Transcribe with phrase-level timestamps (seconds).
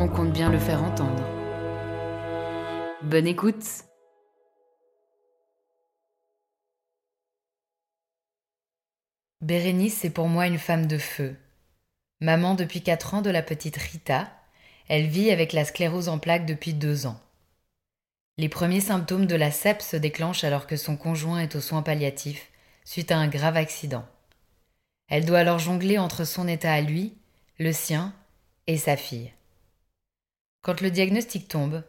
[0.00, 1.22] on compte bien le faire entendre.
[3.02, 3.84] Bonne écoute
[9.40, 11.36] Bérénice est pour moi une femme de feu.
[12.20, 14.30] Maman depuis 4 ans de la petite Rita,
[14.88, 17.20] elle vit avec la sclérose en plaques depuis 2 ans.
[18.36, 21.82] Les premiers symptômes de la CEP se déclenchent alors que son conjoint est aux soins
[21.82, 22.50] palliatifs
[22.84, 24.04] suite à un grave accident.
[25.08, 27.14] Elle doit alors jongler entre son état à lui,
[27.58, 28.12] le sien
[28.66, 29.32] et sa fille.
[30.64, 31.82] Quand le diagnostic tombe,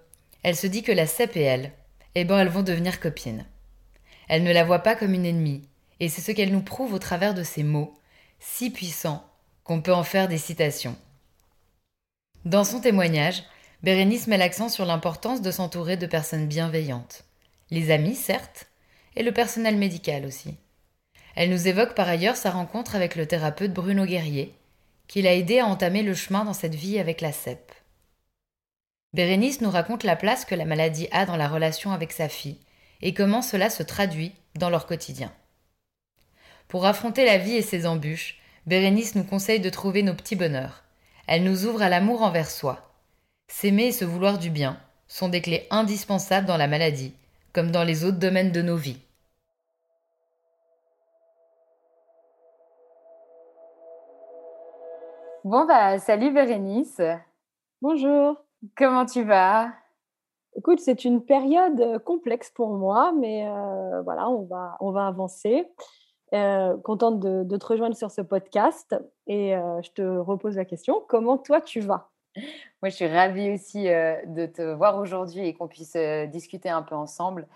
[0.43, 1.71] elle se dit que la CEP et elle,
[2.13, 3.45] eh ben elles vont devenir copines.
[4.27, 5.61] Elle ne la voit pas comme une ennemie,
[6.01, 7.97] et c'est ce qu'elle nous prouve au travers de ces mots,
[8.41, 9.25] si puissants
[9.63, 10.97] qu'on peut en faire des citations.
[12.43, 13.43] Dans son témoignage,
[13.81, 17.23] Bérénice met l'accent sur l'importance de s'entourer de personnes bienveillantes.
[17.69, 18.67] Les amis, certes,
[19.15, 20.53] et le personnel médical aussi.
[21.37, 24.53] Elle nous évoque par ailleurs sa rencontre avec le thérapeute Bruno Guerrier,
[25.07, 27.71] qui l'a aidé à entamer le chemin dans cette vie avec la CEP.
[29.15, 32.59] Bérénice nous raconte la place que la maladie a dans la relation avec sa fille
[33.01, 35.31] et comment cela se traduit dans leur quotidien.
[36.67, 40.83] Pour affronter la vie et ses embûches, Bérénice nous conseille de trouver nos petits bonheurs.
[41.27, 42.91] Elle nous ouvre à l'amour envers soi.
[43.47, 44.77] S'aimer et se vouloir du bien
[45.07, 47.13] sont des clés indispensables dans la maladie,
[47.53, 48.99] comme dans les autres domaines de nos vies.
[55.45, 56.99] Bon bah salut Bérénice.
[57.81, 58.44] Bonjour.
[58.75, 59.71] Comment tu vas?
[60.57, 65.67] Écoute, c'est une période complexe pour moi, mais euh, voilà, on va, on va avancer.
[66.33, 68.95] Euh, contente de, te rejoindre sur ce podcast
[69.27, 72.09] et je te repose la question, comment toi tu vas?
[72.35, 75.95] Moi, je suis ravie aussi de te voir aujourd'hui et qu'on puisse
[76.27, 77.47] discuter un peu ensemble.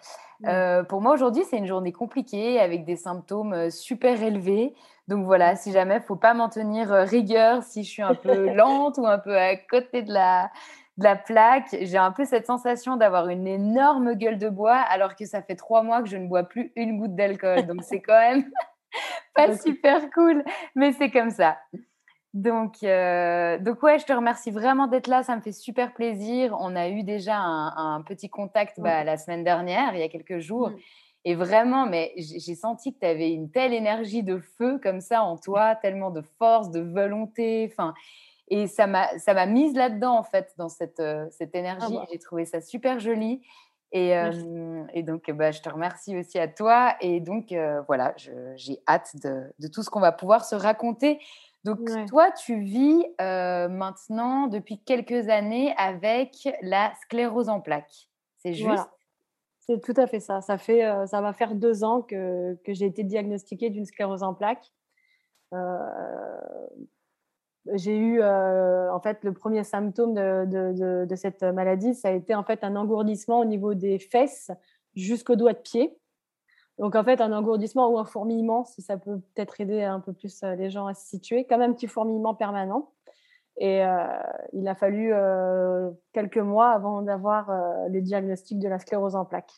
[0.88, 4.76] pour moi, aujourd'hui, c'est une journée compliquée avec des symptômes super élevés.
[5.08, 8.16] Donc voilà, si jamais il ne faut pas m'en tenir rigueur, si je suis un
[8.16, 10.52] peu lente ou un peu à côté de la,
[11.00, 11.76] de la plaque.
[11.82, 15.56] J'ai un peu cette sensation d'avoir une énorme gueule de bois alors que ça fait
[15.56, 17.66] trois mois que je ne bois plus une goutte d'alcool.
[17.66, 18.50] Donc c'est quand même
[19.34, 20.44] pas super cool,
[20.76, 21.58] mais c'est comme ça.
[22.34, 25.24] Donc, euh, donc ouais, je te remercie vraiment d'être là.
[25.24, 26.56] Ça me fait super plaisir.
[26.60, 30.40] On a eu déjà un, petit contact bah, la semaine dernière, il y a quelques
[30.40, 30.70] jours.
[30.70, 30.78] Mm.
[31.26, 35.24] Et vraiment, mais j'ai senti que tu avais une telle énergie de feu comme ça
[35.24, 37.70] en toi, tellement de force, de volonté.
[37.72, 37.94] Enfin,
[38.50, 41.98] et ça m'a mise là-dedans, en fait, dans cette, euh, cette ah énergie.
[42.12, 43.42] J'ai trouvé ça super joli.
[43.92, 46.96] Et, euh, et donc, bah, je te remercie aussi à toi.
[47.02, 51.20] Et donc, euh, voilà, j'ai hâte de, de, tout ce qu'on va pouvoir se raconter.
[51.64, 58.10] Donc, toi, tu vis maintenant depuis quelques années avec la sclérose en plaques.
[58.38, 58.90] C'est juste?
[59.60, 60.42] C'est tout à fait ça.
[60.42, 64.34] Ça, fait, ça va faire deux ans que, que j'ai été diagnostiquée d'une sclérose en
[64.34, 64.72] plaques
[67.74, 72.34] j'ai eu euh, en fait le premier symptôme de, de, cette maladie, ça a été
[72.36, 74.52] en fait un engourdissement au niveau des fesses
[74.96, 75.98] jusqu'au doigt de pied.
[76.78, 80.14] Donc en fait un engourdissement ou un fourmillement, si ça peut peut-être aider un peu
[80.14, 82.92] plus euh, les gens à se situer, comme un petit fourmillement permanent.
[83.58, 84.06] Et euh,
[84.54, 85.12] il a fallu
[86.14, 87.52] quelques mois avant d'avoir
[87.90, 89.52] le diagnostic de la sclérose en plaques.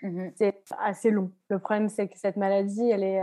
[0.00, 1.32] Mmh c'est assez long.
[1.50, 3.22] Le problème, c'est que cette maladie, elle est,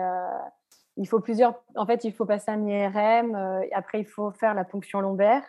[0.98, 1.62] il faut plusieurs.
[1.76, 3.36] En fait, il faut passer un IRM.
[3.36, 5.44] Euh, après, il faut faire la ponction lombaire.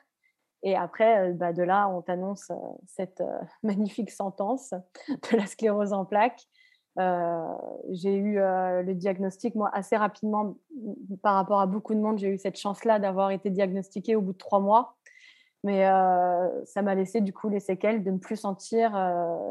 [0.62, 2.50] Et après, bah, de là, on t'annonce
[2.86, 3.22] cette
[3.62, 4.70] magnifique sentence
[5.08, 6.42] de la sclérose en plaques.
[6.96, 10.56] j'ai eu le diagnostic, moi, assez rapidement,
[11.22, 14.32] par rapport à beaucoup de monde, j'ai eu cette chance-là d'avoir été diagnostiquée au bout
[14.32, 14.96] de trois mois.
[15.62, 15.84] Mais
[16.64, 18.92] ça m'a laissé du coup les séquelles de ne plus sentir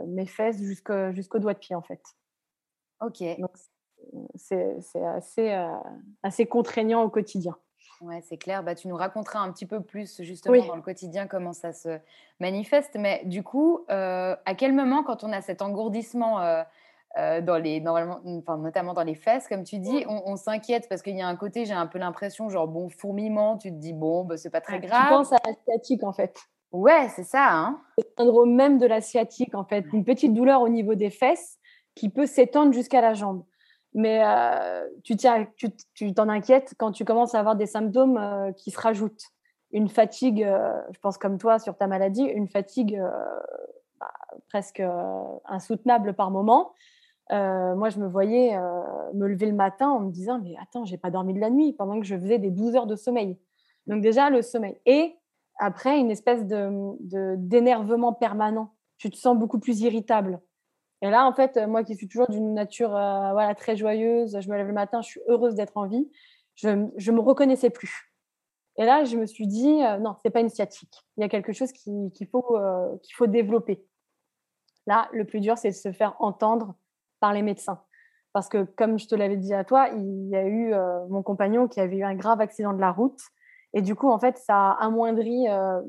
[0.07, 2.01] mes fesses jusqu'au doigt de pied, en fait.
[2.99, 3.23] Ok.
[4.35, 5.67] C'est assez,
[6.23, 7.55] assez contraignant au quotidien.
[8.01, 8.63] Ouais, c'est clair.
[8.63, 11.99] Bah, tu nous raconteras un petit peu plus justement dans le quotidien comment ça se
[12.39, 12.95] manifeste.
[12.99, 16.63] Mais du coup, euh, à quel moment, quand on a cet engourdissement euh,
[17.17, 21.01] euh, dans les, normalement, enfin, notamment dans les fesses, comme tu dis, on, s'inquiète parce
[21.01, 23.93] qu'il y a un côté, j'ai un peu l'impression, genre bon fourmillement, tu te dis
[23.93, 25.03] bon, bah, c'est pas très grave.
[25.03, 26.37] Tu penses à l'asiatique en fait.
[26.71, 27.53] Ouais, c'est ça.
[27.53, 27.79] Hein.
[27.97, 31.57] le syndrome même de l'asiatique en fait, une petite douleur au niveau des fesses
[31.95, 33.43] qui peut s'étendre jusqu'à la jambe.
[33.95, 38.79] Mais euh, tu t'en inquiètes quand tu commences à avoir des symptômes euh, qui se
[38.79, 39.23] rajoutent.
[39.71, 43.01] Une fatigue, euh, je pense comme toi sur ta maladie, une fatigue
[43.99, 44.11] bah,
[44.49, 44.83] presque
[45.45, 46.73] insoutenable par moment.
[47.31, 48.59] moi, je me voyais
[49.13, 51.71] me lever le matin en me disant Mais attends, j'ai pas dormi de la nuit
[51.71, 53.39] pendant que je faisais des 12 heures de sommeil.
[53.87, 54.77] Donc, déjà, le sommeil.
[54.85, 55.15] Et
[55.57, 58.73] après, une espèce d'énervement de, permanent.
[58.97, 60.41] Tu te sens beaucoup plus irritable.
[61.05, 64.49] Et là, en fait, moi qui suis toujours d'une nature euh, voilà, très joyeuse, je
[64.49, 66.09] me lève le matin, je suis heureuse d'être en vie,
[66.55, 68.11] je ne me reconnaissais plus.
[68.77, 71.05] Et là, je me suis dit, euh, non, ce n'est pas une sciatique.
[71.17, 73.85] Il y a quelque chose qu'il faut, euh, qu'il faut développer.
[74.87, 76.73] Là, le plus dur, c'est de se faire entendre
[77.19, 77.83] par les médecins.
[78.33, 80.73] Parce que, comme je te l'avais dit à toi, il y a eu
[81.09, 83.21] mon compagnon qui avait eu un grave accident de la route.
[83.75, 85.45] Et du coup, en fait, ça a amoindri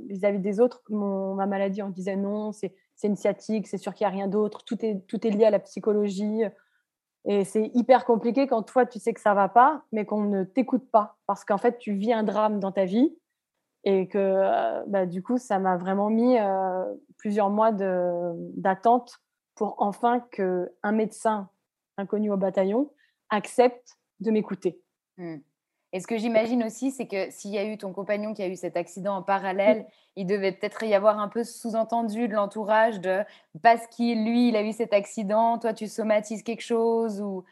[0.08, 1.82] vis-à-vis des autres ma maladie.
[1.82, 4.84] On disait non, c'est c'est une sciatique, c'est sûr qu'il n'y a rien d'autre, tout
[4.84, 6.42] est, tout est lié à la psychologie.
[7.26, 10.44] Et c'est hyper compliqué quand toi, tu sais que ça va pas, mais qu'on ne
[10.44, 13.16] t'écoute pas, parce qu'en fait, tu vis un drame dans ta vie.
[13.84, 16.84] Et que euh, bah, du coup, ça m'a vraiment mis euh,
[17.18, 19.20] plusieurs mois d'attente
[19.54, 21.48] pour enfin qu'un médecin
[21.96, 22.90] inconnu au bataillon
[23.30, 24.82] accepte de m'écouter.
[25.18, 25.36] Mmh.
[25.92, 28.48] Et ce que j'imagine aussi, c'est que s'il y a eu ton compagnon qui a
[28.48, 29.86] eu cet accident en parallèle,
[30.16, 33.20] il devait peut-être y avoir un peu sous-entendu de l'entourage de
[33.62, 37.44] parce qu'il, lui, il a eu cet accident, toi, tu somatises quelque chose ou...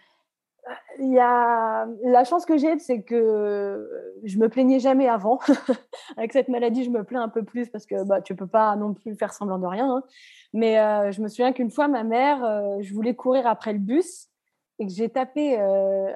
[0.98, 3.86] Il y a la chance que j'ai, c'est que
[4.24, 5.38] je me plaignais jamais avant.
[6.16, 8.74] Avec cette maladie, je me plains un peu plus parce que bah, tu peux pas
[8.74, 9.96] non plus faire semblant de rien.
[9.96, 10.02] Hein.
[10.54, 13.78] Mais euh, je me souviens qu'une fois, ma mère, euh, je voulais courir après le
[13.78, 14.30] bus
[14.78, 16.12] et que j'ai tapé, euh,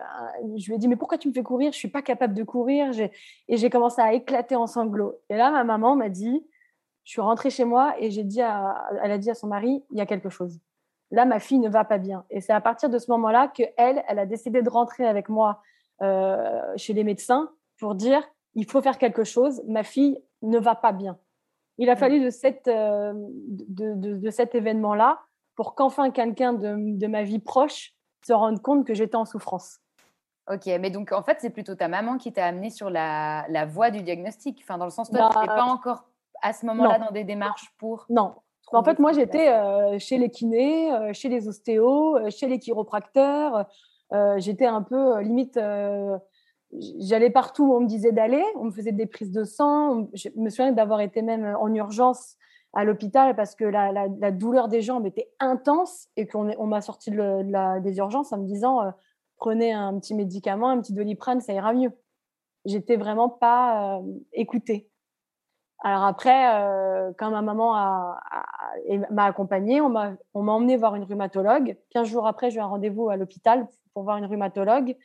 [0.57, 1.73] je lui ai dit mais pourquoi tu me fais courir?
[1.73, 2.91] Je suis pas capable de courir.
[3.49, 5.15] Et j'ai commencé à éclater en sanglots.
[5.29, 6.45] Et là, ma maman m'a dit,
[7.05, 9.85] je suis rentrée chez moi et j'ai dit, à, elle a dit à son mari,
[9.91, 10.59] il y a quelque chose.
[11.11, 12.25] Là, ma fille ne va pas bien.
[12.31, 15.29] Et c'est à partir de ce moment-là que elle, elle a décidé de rentrer avec
[15.29, 15.63] moi
[16.03, 19.63] euh, chez les médecins pour dire, il faut faire quelque chose.
[19.67, 21.17] Ma fille ne va pas bien.
[21.79, 21.99] Il a mmh.
[21.99, 25.21] fallu de, cette, euh, de, de, cet événement-là
[25.55, 27.95] pour qu'enfin quelqu'un de, de ma vie proche
[28.27, 29.79] se rendre compte que j'étais en souffrance.
[30.51, 33.67] Ok, mais donc en fait, c'est plutôt ta maman qui t'a amené sur la, la,
[33.67, 34.61] voie du diagnostic.
[34.63, 36.05] Enfin, dans le sens, toi, tu n'étais pas encore
[36.41, 38.07] à ce moment-là dans des démarches pour.
[38.09, 38.35] Non.
[38.73, 42.59] En fait, moi, j'étais euh, chez les kinés, euh, chez les ostéos, euh, chez les
[42.59, 43.67] chiropracteurs.
[44.37, 45.59] j'étais un peu limite.
[46.99, 48.45] J'allais partout où on me disait d'aller.
[48.57, 50.09] On me faisait des prises de sang.
[50.15, 52.37] Je me souviens d'avoir été même en urgence
[52.79, 57.11] à l'hôpital parce que la, douleur des jambes était intense et qu'on on, m'a sorti
[57.11, 58.91] de des urgences en me disant euh,
[59.37, 61.91] prenez un petit médicament, un petit doliprane, ça ira mieux.
[62.67, 64.03] J'étais vraiment pas euh,
[64.33, 64.89] écoutée.
[65.81, 67.73] Alors après, euh, quand ma maman
[69.11, 71.77] m'a accompagnée, on m'a emmené voir une rhumatologue.
[71.91, 74.97] 15 jours après, j'ai eu un rendez-vous à l'hôpital pour voir une rhumatologue.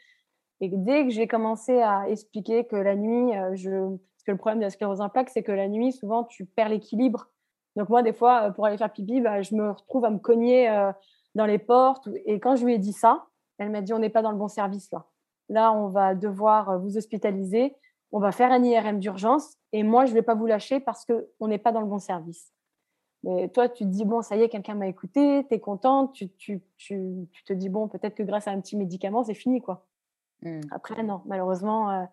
[0.61, 4.65] Et dès que j'ai commencé à expliquer que la nuit, parce que le problème de
[4.65, 7.29] la sclérose en c'est que la nuit, souvent, tu perds l'équilibre
[7.75, 10.19] donc moi, des fois, euh, pour aller faire pipi, bah, je me retrouve à me
[10.19, 10.91] cogner euh,
[11.35, 12.07] dans les portes.
[12.25, 13.25] Et quand je lui ai dit ça,
[13.57, 15.05] elle m'a dit, on n'est pas dans le bon service là.
[15.49, 17.75] Là, on va devoir euh, vous hospitaliser,
[18.11, 19.57] on va faire un IRM d'urgence.
[19.71, 21.99] Et moi, je ne vais pas vous lâcher parce qu'on n'est pas dans le bon
[21.99, 22.51] service.
[23.23, 26.13] Mais toi, tu te dis, bon, ça y est, quelqu'un m'a écouté, tu es contente,
[26.13, 29.33] tu, tu, tu, tu, te dis, bon, peut-être que grâce à un petit médicament, c'est
[29.33, 29.61] fini.
[29.61, 29.85] quoi.
[30.41, 30.59] Mmh.
[30.71, 32.05] Après, non, malheureusement,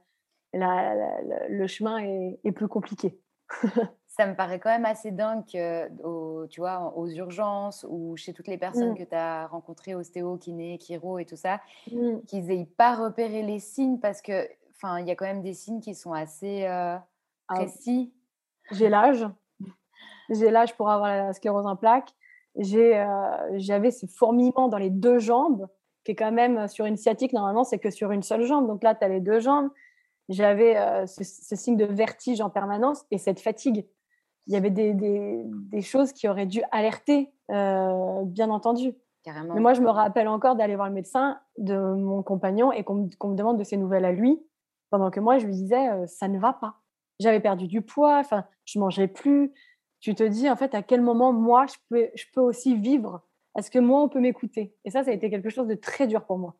[0.52, 3.20] le chemin est, est plus compliqué.
[4.10, 8.48] ça me paraît quand même assez dingue que, tu vois, aux urgences ou chez toutes
[8.48, 8.98] les personnes mmh.
[8.98, 12.22] que tu as rencontrées, ostéo, kiné, chiro et tout ça, mmh.
[12.26, 15.54] qu'ils n'aient pas repéré les signes parce que, enfin, il y a quand même des
[15.54, 16.96] signes qui sont assez euh,
[17.48, 18.12] ah précis.
[18.72, 19.24] J'ai l'âge.
[20.28, 22.10] J'ai l'âge pour avoir la sclérose en plaques.
[22.58, 23.04] Euh,
[23.58, 25.68] j'avais ce fourmillement dans les deux jambes,
[26.04, 28.66] qui est quand même sur une sciatique, normalement, c'est que sur une seule jambe.
[28.66, 29.70] Donc là, tu as les deux jambes.
[30.28, 33.86] J'avais euh, ce, ce signe de vertige en permanence et cette fatigue
[34.47, 38.94] il y avait des, des, des, choses qui auraient dû alerter, bien entendu.
[39.23, 39.54] Carrément.
[39.54, 42.94] Mais moi, je me rappelle encore d'aller voir le médecin de mon compagnon et qu'on
[42.94, 44.40] me demande de ses nouvelles à lui,
[44.90, 46.76] pendant que moi, je lui disais, ça ne va pas.
[47.20, 49.52] J'avais perdu du poids, enfin, je mangeais plus.
[50.00, 53.20] Tu te dis, en fait, à quel moment, moi, je peux, je peux aussi vivre?
[53.59, 54.75] Est-ce que moi, on peut m'écouter?
[54.85, 56.54] Et ça, ça a été quelque chose de très dur pour moi.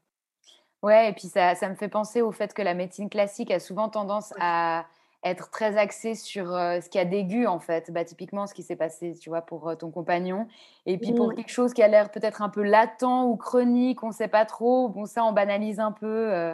[0.83, 3.59] Ouais, et puis ça, ça me fait penser au fait que la médecine classique a
[3.59, 4.87] souvent tendance à
[5.23, 8.77] être très axée sur ce qui a d'aigu en fait, bah, typiquement ce qui s'est
[8.77, 10.47] passé, tu vois, pour ton compagnon.
[10.87, 11.35] Et puis pour mmh.
[11.35, 14.47] quelque chose qui a l'air peut-être un peu latent ou chronique, on ne sait pas
[14.47, 14.89] trop.
[14.89, 16.53] Bon, ça, on banalise un peu.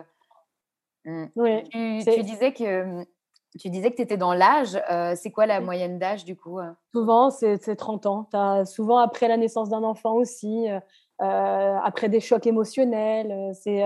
[1.04, 1.26] Mmh.
[1.36, 3.06] Oui, tu, disais que mmh,
[3.60, 4.76] tu disais que tu étais dans l'âge.
[5.14, 6.58] c'est quoi la moyenne d'âge du coup
[6.92, 8.28] Souvent, c'est 30 ans.
[8.32, 10.66] As souvent après la naissance d'un enfant aussi,
[11.20, 13.52] après des chocs émotionnels.
[13.54, 13.84] C'est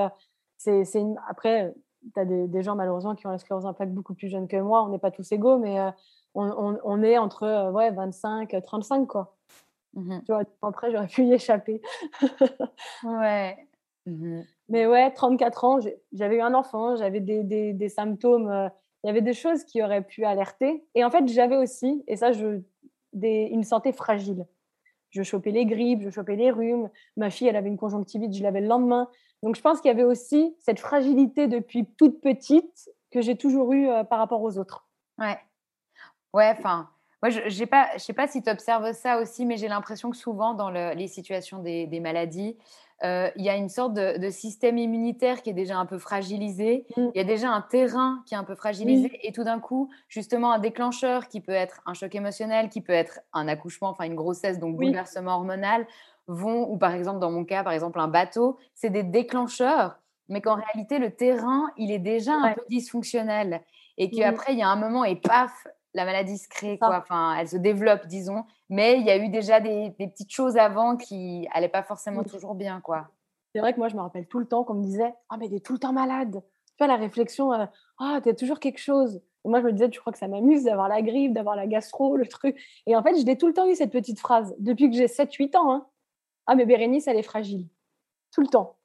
[0.60, 1.74] c'est après
[2.14, 4.56] tu as des, gens malheureusement qui ont la sclérose en plaques beaucoup plus jeunes que
[4.56, 4.84] moi.
[4.84, 5.90] On n'est pas tous égaux, mais euh,
[6.34, 9.36] on, est entre euh, ouais, 25 35 quoi.
[9.94, 11.82] Mmh tu vois, après, j'aurais pu y échapper.
[13.04, 13.56] ouais.
[14.06, 15.78] Mmh mais ouais, 34 ans,
[16.12, 18.68] j'avais eu un enfant, j'avais des, symptômes, euh,
[19.02, 20.84] il y avait des choses qui auraient pu alerter.
[20.94, 22.60] Et en fait, j'avais aussi, et ça, je,
[23.12, 24.46] une santé fragile.
[25.10, 26.88] Je chopais les grippes, je chopais les rhumes.
[27.16, 29.08] Ma fille, elle avait une conjonctivite, je l'avais le lendemain.
[29.42, 33.72] Donc, je pense qu'il y avait aussi cette fragilité depuis toute petite que j'ai toujours
[33.72, 34.86] eue euh, par rapport aux autres.
[35.18, 35.38] Ouais.
[36.32, 36.88] Ouais, enfin,
[37.22, 40.54] moi, je ne sais pas si tu observes ça aussi, mais j'ai l'impression que souvent,
[40.54, 42.56] dans les situations des, maladies,
[43.02, 46.86] euh, il y a une sorte de, système immunitaire qui est déjà un peu fragilisé.
[46.96, 47.08] Mm.
[47.14, 49.10] Il y a déjà un terrain qui est un peu fragilisé.
[49.22, 52.92] Et tout d'un coup, justement, un déclencheur qui peut être un choc émotionnel, qui peut
[52.92, 55.86] être un accouchement, enfin une grossesse, donc bouleversement hormonal,
[56.30, 60.40] vont, ou par exemple, dans mon cas, par exemple, un bateau, c'est des déclencheurs, mais
[60.40, 63.62] qu'en réalité, le terrain, il est déjà un peu dysfonctionnel.
[63.98, 66.98] Et mmh qu'après, il y a un moment et paf, la maladie se crée, quoi.
[66.98, 68.44] Enfin, elle se développe, disons.
[68.68, 72.54] Mais il y a eu déjà des, petites choses avant qui n'allaient pas forcément toujours
[72.54, 73.08] bien, quoi.
[73.52, 75.48] C'est vrai que moi, je me rappelle tout le temps qu'on me disait Ah, mais
[75.48, 76.40] tu es tout le temps malade.
[76.40, 77.66] Tu vois, la réflexion euh,
[77.98, 79.20] Ah, oh, tu as toujours quelque chose.
[79.44, 81.66] Et moi, je me disais Tu crois que ça m'amuse d'avoir la grippe, d'avoir la
[81.66, 82.56] gastro, le truc?
[82.86, 85.06] Et en fait, je l'ai tout le temps eu, cette petite phrase, depuis que j'ai
[85.06, 85.72] 7-8 ans.
[85.72, 85.86] Hein.
[86.50, 87.68] Ah, mais Bérénice, elle est fragile.
[88.32, 88.76] Tout le temps.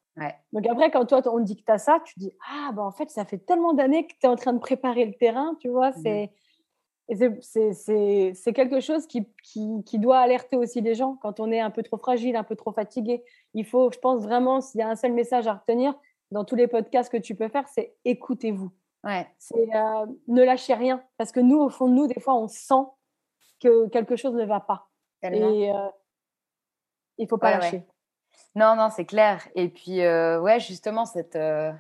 [0.54, 2.92] Donc après, quand toi, on dit que tu as ça, tu dis Ah, bah en
[2.92, 5.70] fait, ça fait tellement d'années que tu es en train de préparer le terrain, tu
[5.70, 5.90] vois.
[5.90, 6.30] Mmh.
[7.42, 8.34] C'est.
[8.34, 11.82] C'est quelque chose qui, qui, doit alerter aussi les gens quand on est un peu
[11.82, 13.24] trop fragile, un peu trop fatigué.
[13.56, 15.94] Il faut, je pense vraiment, s'il y a un seul message à retenir
[16.32, 18.72] dans tous les podcasts que tu peux faire, c'est écoutez-vous.
[19.04, 19.28] Ouais.
[19.38, 21.04] C'est euh, ne lâchez rien.
[21.18, 22.86] Parce que nous, au fond de nous, des fois, on sent
[23.60, 24.88] que quelque chose ne va pas.
[25.24, 25.90] Et, euh,
[27.18, 27.84] il faut pas lâcher.
[28.56, 29.48] Non, non, c'est clair.
[29.56, 31.36] Et puis, euh, ouais, justement, cette.
[31.36, 31.72] Euh,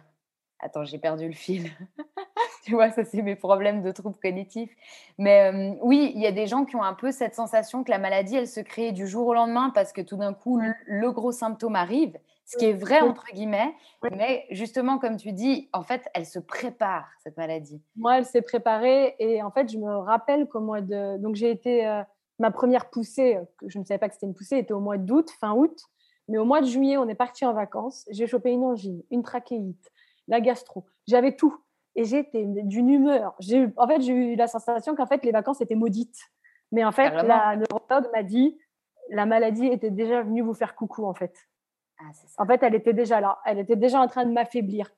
[0.59, 1.69] attends, j'ai perdu le fil.
[2.65, 4.75] tu vois, ça, c'est mes problèmes de troubles cognitifs.
[5.17, 7.97] Mais oui, il y a des gens qui ont un peu cette sensation que la
[7.99, 11.31] maladie, elle se crée du jour au lendemain parce que tout d'un coup, le, gros
[11.31, 13.73] symptôme arrive, ce qui est vrai, entre guillemets.
[14.11, 17.81] Mais justement, comme tu dis, en fait, elle se prépare, cette maladie.
[17.95, 19.15] Moi, elle s'est préparée.
[19.19, 21.17] Et en fait, je me rappelle qu'au mois de.
[21.19, 22.03] Donc, j'ai été
[22.39, 24.97] ma première poussée, euh, je ne savais pas que c'était une poussée, était au mois
[24.97, 25.79] d'août, fin août.
[26.27, 28.05] Mais au mois de juillet, on est parti en vacances.
[28.09, 29.91] J'ai chopé une angine, une trachéite,
[30.27, 30.85] la gastro.
[31.07, 31.55] J'avais tout.
[31.95, 33.35] Et j'étais d'une humeur.
[33.77, 36.19] En fait, j'ai eu la sensation qu'en fait, les vacances étaient maudites.
[36.71, 38.57] Mais en fait, la neurologue m'a dit
[39.09, 41.47] la maladie était déjà venue vous faire coucou, en fait.
[41.99, 43.39] Ah, en fait, elle était déjà là.
[43.45, 44.89] Elle était déjà en train de m'affaiblir.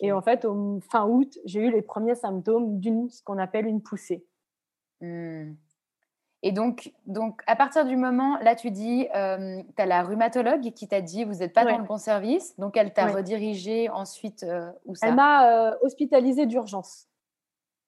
[0.00, 3.66] Et en fait, au fin août, j'ai eu les premiers symptômes d'une ce qu'on appelle
[3.66, 4.26] une poussée.
[5.00, 5.52] Mmh.
[6.42, 10.72] Et donc, donc, à partir du moment, là, tu dis, euh, tu as la rhumatologue
[10.72, 12.58] qui t'a dit, vous n'êtes pas dans le bon service.
[12.58, 17.08] Donc, elle t'a redirigé ensuite euh, où ça Elle m'a euh, hospitalisée d'urgence.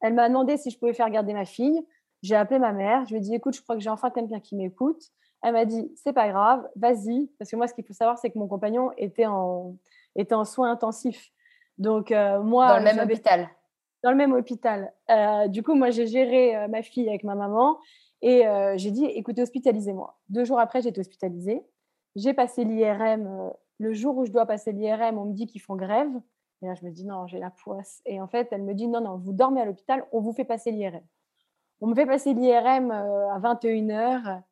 [0.03, 1.81] Elle m'a demandé si je pouvais faire garder ma fille.
[2.23, 3.07] J'ai appelé ma mère.
[3.07, 5.03] Je lui ai dit, écoute, je crois que j'ai enfin quelqu'un qui m'écoute.
[5.43, 7.31] Elle m'a dit, c'est pas grave, vas-y.
[7.39, 9.77] Parce que moi, ce qu'il faut savoir, c'est que mon compagnon était en,
[10.15, 11.33] était en soins intensifs.
[11.79, 12.69] Donc, moi.
[12.69, 13.49] Dans le même hôpital
[14.05, 14.93] Dans le même hôpital.
[15.49, 17.79] du coup, moi, j'ai géré ma fille avec ma maman.
[18.23, 20.17] Et euh, j'ai dit, écoutez, hospitalisez-moi.
[20.29, 21.67] Deux jours après, j'ai été hospitalisée.
[22.15, 23.27] J'ai passé l'IRM.
[23.27, 26.09] Euh, le jour où je dois passer l'IRM, on me dit qu'ils font grève.
[26.63, 28.01] Et là, je me dis, non, j'ai la poisse.
[28.07, 30.45] Et en fait, elle me dit, non, non, vous dormez à l'hôpital, on vous fait
[30.45, 31.03] passer l'IRM.
[31.81, 34.43] On me fait passer l'IRM euh, à 21h.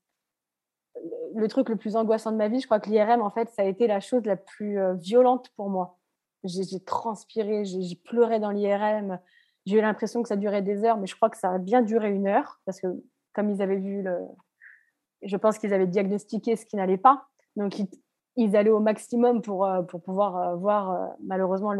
[1.36, 3.62] Le truc le plus angoissant de ma vie, je crois que l'IRM, en fait, ça
[3.62, 5.96] a été la chose la plus violente pour moi.
[6.42, 9.20] J'ai transpiré, j'ai pleuré dans l'IRM.
[9.66, 11.82] J'ai eu l'impression que ça durait des heures, mais je crois que ça a bien
[11.82, 12.88] duré une heure parce que
[13.32, 14.18] comme ils avaient vu le.
[15.22, 17.26] Je pense qu'ils avaient diagnostiqué ce qui n'allait pas.
[17.56, 17.76] Donc,
[18.37, 21.72] ils, allaient au maximum pour, euh, pour pouvoir euh, voir euh, malheureusement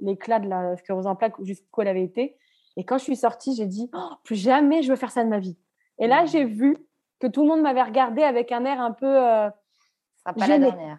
[0.00, 2.36] l'éclat de la sclérose en plaques jusqu'où elle avait été.
[2.76, 5.28] Et quand je suis sortie, j'ai dit, oh, plus jamais je veux faire ça de
[5.28, 5.56] ma vie.
[5.98, 6.26] Et là, mmh.
[6.28, 6.76] j'ai vu
[7.20, 9.06] que tout le monde m'avait regardé avec un air un peu.
[9.06, 9.50] Euh,
[10.24, 10.98] pas la dernière.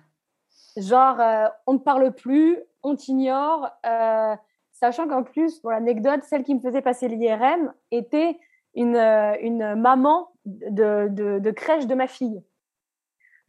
[0.78, 3.70] Genre, euh, on ne parle plus, on t'ignore.
[3.86, 4.36] Euh,
[4.72, 8.40] sachant qu'en plus, pour l'anecdote, celle qui me faisait passer l'IRM était
[8.76, 12.44] une, euh, une maman de, de, crèche de ma fille.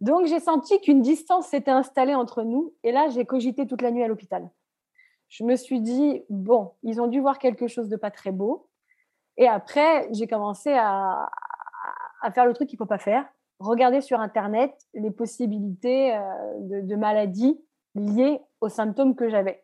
[0.01, 2.75] Donc, j'ai senti qu'une distance s'était installée entre nous.
[2.83, 4.51] Et là, j'ai cogité toute la nuit à l'hôpital.
[5.29, 8.69] Je me suis dit, bon, ils ont dû voir quelque chose de pas très beau.
[9.37, 11.29] Et après, j'ai commencé à,
[12.21, 13.27] à faire le truc qu'il ne faut pas faire
[13.59, 17.61] regarder sur Internet les possibilités euh, de, maladies
[17.95, 19.64] liées aux symptômes que j'avais.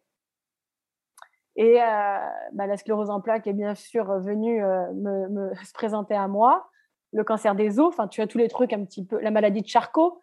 [1.56, 2.18] Et euh,
[2.52, 6.68] bah, la sclérose en plaques est bien sûr venue euh, me, se présenter à moi.
[7.12, 9.62] Le cancer des os, enfin, tu as tous les trucs un petit peu, la maladie
[9.62, 10.20] de Charcot.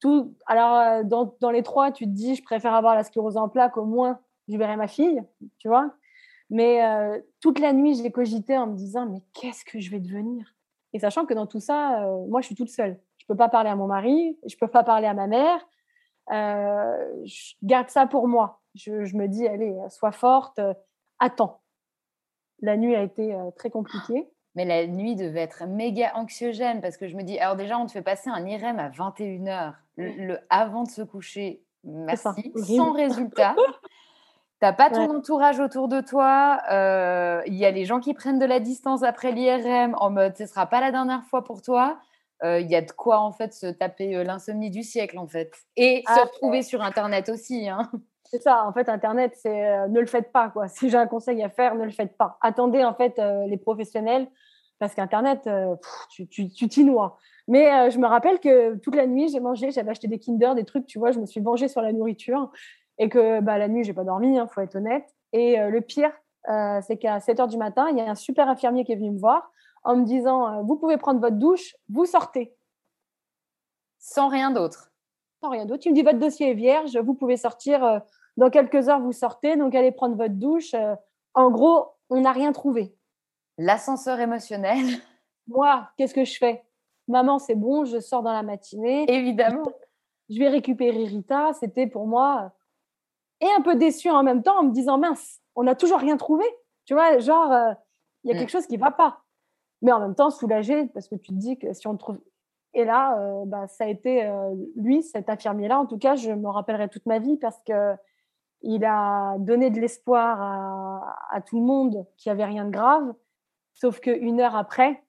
[0.00, 3.48] Tout, alors, dans, dans, les trois, tu te dis, je préfère avoir la sclérose en
[3.48, 5.22] plaques, au moins, je verrai ma fille,
[5.58, 5.94] tu vois.
[6.50, 6.82] Mais
[7.40, 10.54] toute la nuit, j'ai cogité en me disant, mais qu'est-ce que je vais devenir?
[10.94, 12.98] Et sachant que dans tout ça, euh, moi, je suis toute seule.
[13.18, 15.26] Je ne peux pas parler à mon mari, je ne peux pas parler à ma
[15.26, 15.58] mère.
[16.32, 18.62] Euh, je garde ça pour moi.
[18.74, 20.74] Je, me dis, allez, sois forte, euh,
[21.18, 21.60] attends.
[22.60, 24.28] La nuit a été très compliquée.
[24.56, 27.86] Mais la nuit devait être méga anxiogène parce que je me dis, alors déjà, on
[27.86, 33.56] te fait passer un IRM à 21h, le, avant de se coucher, merci, sans résultat.
[34.60, 36.58] T'as pas ton entourage autour de toi.
[36.70, 40.36] Euh, il y a les gens qui prennent de la distance après l'IRM en mode
[40.38, 41.98] ce sera pas la dernière fois pour toi.
[42.42, 45.26] Euh, il y a de quoi en fait se taper euh, l'insomnie du siècle en
[45.26, 47.68] fait et se ah, retrouver sur internet aussi.
[47.68, 47.90] Hein.
[48.34, 48.66] C'est ça.
[48.66, 50.66] En fait, internet, c'est ne le faites pas quoi.
[50.68, 52.36] Si j'ai un conseil à faire, ne le faites pas.
[52.40, 54.28] Attendez en fait les professionnels
[54.80, 55.48] parce qu'internet,
[56.10, 57.16] tu t'y noies.
[57.46, 60.64] Mais je me rappelle que toute la nuit, j'ai mangé, j'avais acheté des Kinder, des
[60.64, 62.50] trucs, tu vois, je me suis vengée sur la nourriture
[62.98, 65.14] et que bah, la nuit, j'ai pas dormi, il hein, faut être honnête.
[65.32, 66.12] Et euh, le pire,
[66.48, 68.96] euh, c'est qu'à 7 heures du matin, il y a un super infirmier qui est
[68.96, 69.50] venu me voir
[69.82, 72.54] en me disant euh, Vous pouvez prendre votre douche, vous sortez.
[73.98, 74.92] Sans rien d'autre.
[75.42, 75.82] Sans rien d'autre.
[75.86, 78.00] Il me dit Votre dossier est vierge, vous pouvez sortir.
[78.36, 80.74] Dans quelques heures, vous sortez, donc allez prendre votre douche.
[81.34, 82.96] en gros, on n'a rien trouvé.
[83.58, 84.84] L'ascenseur émotionnel.
[85.46, 86.64] Moi, qu'est-ce que je fais?
[87.06, 89.04] Maman, c'est bon, je sors dans la matinée.
[89.08, 89.64] Évidemment.
[90.30, 91.52] Je vais récupérer Rita.
[91.52, 92.54] C'était pour moi
[93.40, 96.16] et un peu déçu en même temps en me disant mince, on n'a toujours rien
[96.16, 96.44] trouvé.
[96.86, 97.72] Tu vois, genre, euh,
[98.22, 98.38] il y a mm.
[98.38, 99.20] quelque chose qui ne va pas.
[99.82, 102.18] Mais en même temps, soulagé parce que tu te dis que si on trouve.
[102.72, 105.78] Et là, euh, bah, ça a été euh, lui, cet infirmier-là.
[105.78, 107.94] En tout cas, je me rappellerai toute ma vie parce que
[108.64, 112.70] il a donné de l'espoir à, à, tout le monde qu'il n'y avait rien de
[112.70, 113.14] grave.
[113.74, 115.02] Sauf qu'une heure après,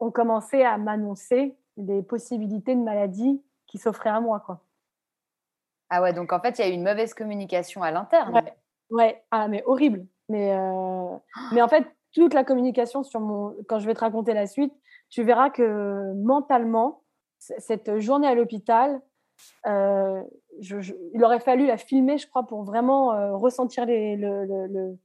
[0.00, 4.40] on commençait à m'annoncer des possibilités de maladie qui s'offraient à moi.
[4.40, 4.60] Quoi.
[5.90, 8.42] Ah ouais, donc en fait, il y a eu une mauvaise communication à l'interne.
[8.90, 9.24] Ouais.
[9.30, 10.06] ah, mais horrible.
[10.28, 11.16] Mais, euh,
[11.52, 13.54] mais en fait, toute la communication sur mon.
[13.68, 14.72] Quand je vais te raconter la suite,
[15.08, 17.02] tu verras que mentalement,
[17.38, 19.00] cette journée à l'hôpital,
[19.66, 20.22] euh,
[20.60, 24.96] il aurait fallu la filmer, je crois, pour vraiment euh, ressentir les, le,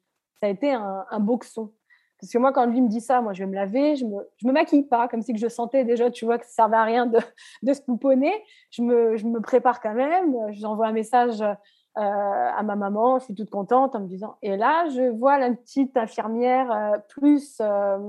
[0.42, 1.72] Ça a été un, un boxon.
[2.20, 4.18] Parce que moi, quand lui me dit ça, moi, je vais me laver, je me,
[4.38, 6.84] je me maquille pas, comme si je sentais déjà, tu vois, que ça servait à
[6.84, 7.18] rien de,
[7.64, 8.34] de se pouponner.
[8.72, 10.36] Je me, je me prépare quand même.
[10.52, 11.52] J'envoie un message euh,
[11.96, 14.38] à ma maman, je suis toute contente en me disant.
[14.42, 17.62] Et là, je vois la petite infirmière plus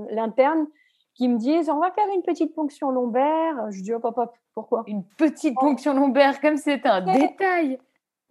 [0.09, 0.67] l'interne
[1.21, 3.69] qui me disent on va faire une petite ponction lombaire.
[3.69, 4.83] Je dis hop, hop, hop, pourquoi?
[4.87, 7.77] Une petite ponction lombaire, comme c'est un détail.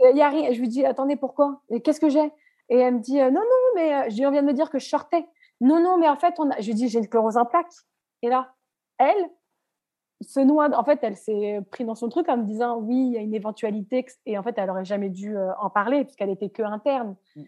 [0.00, 0.52] Il y a rien.
[0.52, 1.62] Je lui dis attendez, pourquoi?
[1.84, 2.32] Qu'est-ce que j'ai?
[2.68, 5.24] Et elle me dit non, non, mais je viens de me dire que je sortais.
[5.60, 6.58] Non, non, mais en fait, on a...
[6.58, 7.70] je lui dis, j'ai une sclérose en plaques.
[8.22, 8.54] Et là,
[8.98, 9.30] elle
[10.20, 10.68] se noie.
[10.76, 13.20] En fait, elle s'est prise dans son truc en me disant, oui, il y a
[13.20, 14.04] une éventualité.
[14.26, 17.14] Et en fait, elle n'aurait jamais dû euh, en parler puisqu'elle était que interne.
[17.36, 17.42] Mm.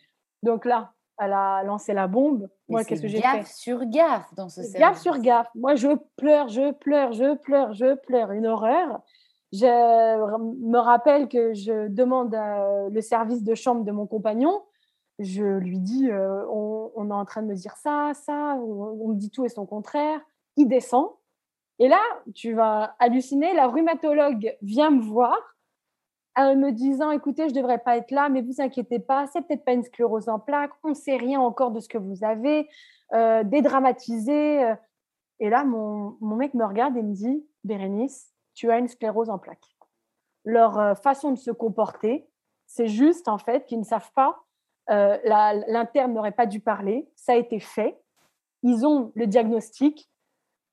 [0.45, 0.93] Donc là,
[1.25, 2.49] elle a lancé la bombe.
[2.69, 3.39] Moi, qu'est-ce que j'ai fait?
[3.39, 4.81] Gaffe sur gaffe dans ce service.
[4.81, 5.49] Gaffe sur gaffe.
[5.55, 8.33] Moi, je pleure, je pleure, je pleure, je pleure.
[8.33, 9.01] Une horreur.
[9.53, 12.35] Je me rappelle que je demande
[12.91, 14.63] le service de chambre de mon compagnon
[15.19, 19.15] je lui dis euh, on, est en train de me dire ça, ça, on, me
[19.15, 20.21] dit tout et son contraire.
[20.57, 21.09] Il descend.
[21.79, 22.01] Et là,
[22.35, 23.55] tu vas halluciner.
[23.55, 25.37] La rhumatologue vient me voir
[26.37, 29.65] me disant écoutez, je ne devrais pas être là, mais vous inquiétez pas, c'est peut-être
[29.65, 32.69] pas une sclérose en plaques, on ne sait rien encore de ce que vous avez,
[33.13, 34.65] euh, dédramatisé.
[34.65, 34.75] Euh.
[35.41, 39.31] Et là, mon, mon, mec me regarde et me dit Bérénice, tu as une sclérose
[39.31, 39.77] en plaques.
[40.45, 42.29] Leur façon de se comporter,
[42.67, 44.43] c'est juste en fait qu'ils ne savent pas
[44.91, 45.17] euh,
[45.69, 47.09] l'interne n'aurait pas dû parler.
[47.15, 48.01] Ça a été fait.
[48.63, 50.11] Ils ont le diagnostic,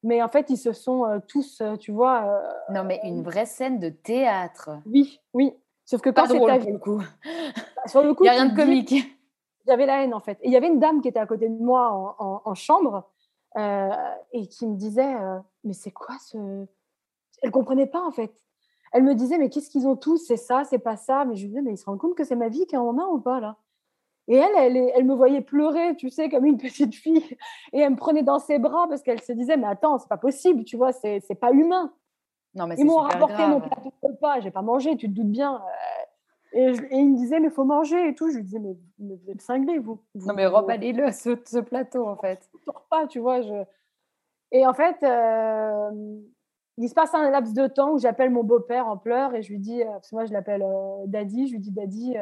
[0.03, 2.41] mais en fait, ils se sont euh, tous, euh, tu vois.
[2.71, 4.69] non, mais une vraie scène de théâtre.
[4.85, 5.53] Oui, oui.
[5.89, 7.01] Sauf que quand c'est pour le coup.
[7.87, 8.93] Sur le coup, il n'y a rien de comique.
[9.65, 10.37] j'avais la haine en fait.
[10.43, 13.09] Et il y avait une dame qui était à côté de moi en, chambre
[13.57, 13.89] euh,
[14.31, 16.37] et qui me disait euh, Mais c'est quoi ce?
[17.41, 18.31] Elle comprenait pas en fait.
[18.91, 20.17] Elle me disait Mais qu'est-ce qu'ils ont tous?
[20.27, 21.25] C'est ça, c'est pas ça.
[21.25, 22.77] Mais je lui disais Mais ils se rendent compte que c'est ma vie qui est
[22.77, 23.57] en main ou pas là?
[24.29, 27.35] Et elle, elle, elle, me voyait pleurer, tu sais, comme une petite fille.
[27.73, 30.17] Et elle me prenait dans ses bras parce qu'elle se disait, mais attends, c'est pas
[30.17, 31.91] possible, tu vois, c'est pas humain.
[32.53, 35.31] Non, mais Ils m'ont rapporté mon plateau de repas, j'ai pas mangé, tu te doutes
[35.31, 35.55] bien.
[36.55, 38.29] Euh, et, il me disait, mais il faut manger et tout.
[38.29, 39.99] Je lui disais, mais, vous êtes cinglés, vous.
[40.13, 42.47] Non, mais remballez-le, ce, ce, plateau, en fait.
[42.67, 43.41] Je pas, tu vois.
[43.41, 43.63] Je...
[44.51, 46.19] Et en fait, euh,
[46.77, 49.49] il se passe un laps de temps où j'appelle mon beau-père en pleurs et je
[49.49, 50.65] lui dis, euh, parce que moi, je l'appelle
[51.07, 52.15] Daddy, je lui dis, Daddy,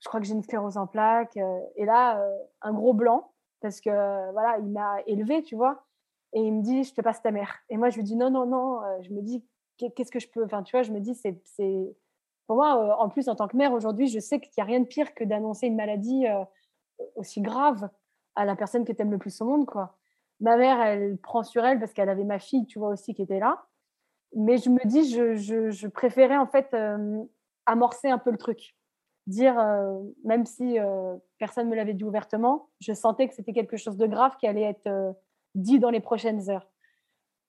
[0.00, 1.36] je crois que j'ai une sclérose en plaques.
[1.36, 2.22] et là,
[2.62, 3.90] un gros blanc, parce que
[4.32, 5.84] voilà, il m'a élevé, tu vois.
[6.32, 7.56] Et il me dit, je te passe ta mère.
[7.70, 8.80] Et moi, je lui dis, non, non, non.
[9.02, 9.44] Je me dis,
[9.76, 10.44] qu'est-ce que je peux.
[10.44, 11.42] Enfin, tu vois, je me dis, c'est
[12.48, 14.64] pour moi, euh, en plus, en tant que mère, aujourd'hui, je sais qu'il n'y a
[14.64, 16.44] rien de pire que d'annoncer une maladie euh,
[17.14, 17.88] aussi grave
[18.34, 19.66] à la personne que tu aimes le plus au monde.
[19.66, 19.96] Quoi.
[20.40, 23.20] Ma mère, elle prend sur elle parce qu'elle avait ma fille, tu vois, aussi, qui
[23.20, 23.66] était là.
[24.34, 25.34] Mais je me dis, je,
[25.70, 27.22] je, préférais en fait euh,
[27.66, 28.74] amorcer un peu le truc.
[29.28, 29.62] Dire,
[30.24, 30.78] même si
[31.38, 34.46] personne ne me l'avait dit ouvertement, je sentais que c'était quelque chose de grave qui
[34.46, 34.88] allait être
[35.54, 36.66] dit dans les prochaines heures.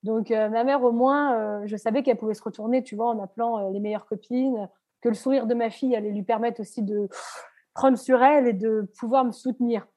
[0.04, 3.70] Donc, ma mère, au moins, je savais qu'elle pouvait se retourner, tu vois, en appelant
[3.70, 4.68] les meilleures copines,
[5.02, 7.08] que le sourire de ma fille allait lui permettre aussi de
[7.74, 9.88] prendre sur elle et de pouvoir me soutenir.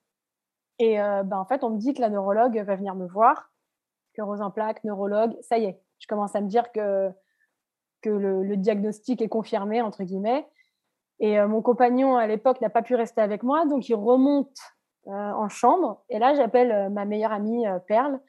[0.78, 3.50] Et euh, ben, en fait, on me dit que la neurologue va venir me voir,
[4.18, 7.10] en plaques, neurologue, ça y est, je commence à me dire que,
[8.02, 10.46] que le, diagnostic est confirmé, entre guillemets.
[11.22, 14.58] Et euh, mon compagnon, à l'époque, n'a pas pu rester avec moi, donc il remonte
[15.06, 16.04] euh, en chambre.
[16.10, 18.20] Et là, j'appelle ma meilleure amie, Perle,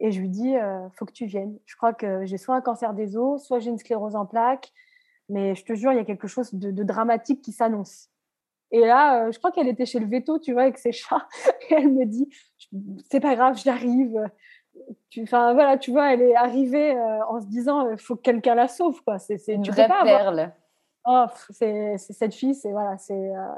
[0.00, 0.54] et je lui dis,
[0.94, 1.58] faut que tu viennes.
[1.64, 4.72] Je crois que j'ai soit un cancer des os, soit j'ai une sclérose en plaques,
[5.30, 8.08] mais je te jure, il y a quelque chose de, dramatique qui s'annonce.
[8.72, 11.26] Et là, euh, je crois qu'elle était chez le veto, tu vois, avec ses chats.
[11.70, 12.28] Et elle me dit,
[13.10, 14.16] c'est pas grave, j'arrive.
[15.22, 18.54] Enfin, voilà, tu vois, elle est arrivée euh, en se disant, il faut que quelqu'un
[18.54, 19.18] la sauve, quoi.
[19.18, 20.52] C'est une vraie perle.
[21.12, 23.54] Oh, c'est cette fille, c'est voilà, c'est euh,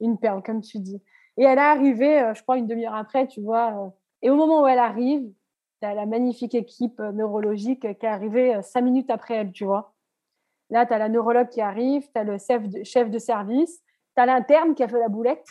[0.00, 1.00] une perle, comme tu dis.
[1.36, 3.94] Et elle est arrivée, je crois, une demi-heure après, tu vois.
[4.22, 5.30] et au moment où elle arrive,
[5.80, 9.94] tu as la magnifique équipe neurologique qui est arrivée cinq minutes après elle, tu vois.
[10.70, 13.82] Là, tu as la neurologue qui arrive, tu as le chef de, chef de service,
[14.16, 15.46] tu as l'interne qui a fait la boulette,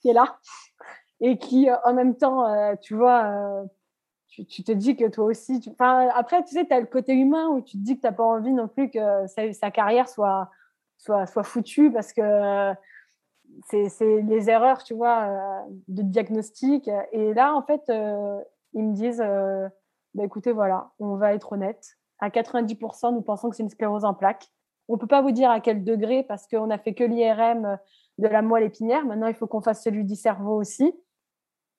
[0.00, 0.38] qui est là,
[1.20, 3.64] et qui, euh, en même temps, euh, tu vois, euh,
[4.28, 5.60] tu, te dis que toi aussi.
[5.78, 8.12] Après, tu sais, tu as le côté humain où tu te dis que tu n'as
[8.12, 10.50] pas envie non plus que sa, carrière soit,
[11.00, 12.72] soit, soit foutue parce que
[13.68, 16.88] c'est les erreurs, tu vois, de diagnostic.
[17.12, 17.82] Et là, en fait,
[18.72, 19.22] ils me disent
[20.14, 24.04] bah, écoutez, voilà, on va être honnête à 90%, nous pensons que c'est une sclérose
[24.04, 24.50] en plaques.
[24.88, 27.78] On ne peut pas vous dire à quel degré parce qu'on n'a fait que l'IRM
[28.18, 29.04] de la moelle épinière.
[29.06, 30.92] Maintenant, il faut qu'on fasse celui du cerveau aussi.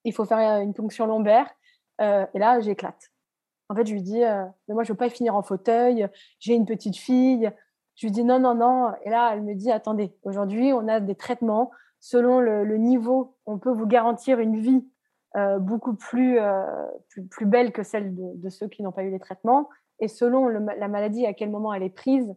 [0.04, 1.48] Il faut faire une ponction lombaire.
[2.00, 3.12] Euh, et là, j'éclate.
[3.70, 6.08] En fait, je lui dis, euh, mais moi, je ne veux pas finir en fauteuil.
[6.40, 7.52] J'ai une petite fille.
[8.02, 8.94] Je lui dis, non, non, non.
[9.06, 11.70] Et là, elle me dit, attendez, aujourd'hui, on a des traitements.
[12.00, 14.84] Selon le, niveau, on peut vous garantir une vie
[15.36, 16.40] euh, beaucoup plus,
[17.30, 19.70] plus, belle que celle de, ceux qui n'ont pas eu les traitements.
[20.00, 22.34] Et selon la maladie, à quel moment elle est prise,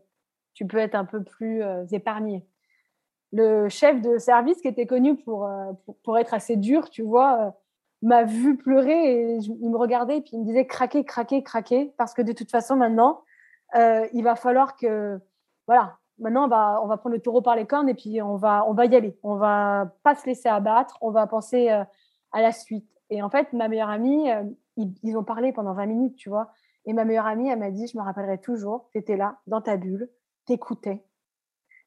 [0.52, 2.46] tu peux être un peu plus euh, épargné.
[3.32, 5.72] Le chef de service, qui était connu pour, euh,
[6.04, 7.50] pour, être assez dur, tu vois, euh,
[8.02, 11.92] m'a vu pleurer et il me regardait et puis il me disait craquer, craquer, craquer,
[11.96, 13.22] parce que de toute façon, maintenant,
[14.12, 15.18] il va falloir que,
[15.66, 18.36] voilà, maintenant, on va, on va prendre le taureau par les cornes et puis on
[18.36, 19.18] va, on va y aller.
[19.22, 22.88] On va pas se laisser abattre, on va penser à la suite.
[23.10, 24.28] Et en fait, ma meilleure amie,
[24.76, 26.50] ils, ils, ont parlé pendant 20 minutes, tu vois.
[26.86, 29.60] Et ma meilleure amie, elle m'a dit, je me rappellerai toujours, tu étais là, dans
[29.60, 30.10] ta bulle,
[30.46, 31.04] t'écoutais.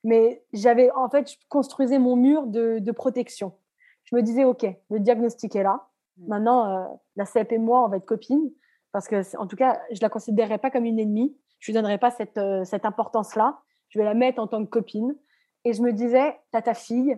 [0.03, 3.53] Mais j'avais, en fait, je construisais mon mur de, protection.
[4.05, 5.87] Je me disais, OK, le diagnostic est là.
[6.17, 6.27] Mmh.
[6.27, 6.85] Maintenant, euh,
[7.15, 8.51] la CEP et moi, on va être copines.
[8.91, 11.37] Parce que, en tout cas, je la considérerais pas comme une ennemie.
[11.59, 13.59] Je lui donnerais pas cette, euh, cette importance-là.
[13.89, 15.15] Je vais la mettre en tant que copine.
[15.63, 17.17] Et je me disais, tu as ta fille,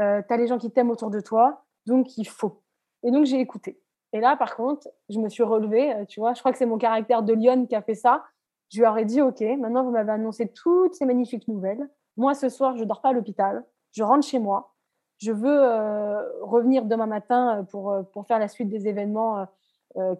[0.00, 2.62] euh, tu as les gens qui t'aiment autour de toi, donc il faut.
[3.02, 3.80] Et donc, j'ai écouté.
[4.12, 6.66] Et là, par contre, je me suis relevée, euh, tu vois, je crois que c'est
[6.66, 8.24] mon caractère de lionne qui a fait ça.
[8.70, 11.88] Je lui aurais dit, OK, maintenant vous m'avez annoncé toutes ces magnifiques nouvelles.
[12.16, 13.64] Moi, ce soir, je ne dors pas à l'hôpital.
[13.92, 14.74] Je rentre chez moi.
[15.18, 19.46] Je veux euh, revenir demain matin euh, pour, pour faire la suite des événements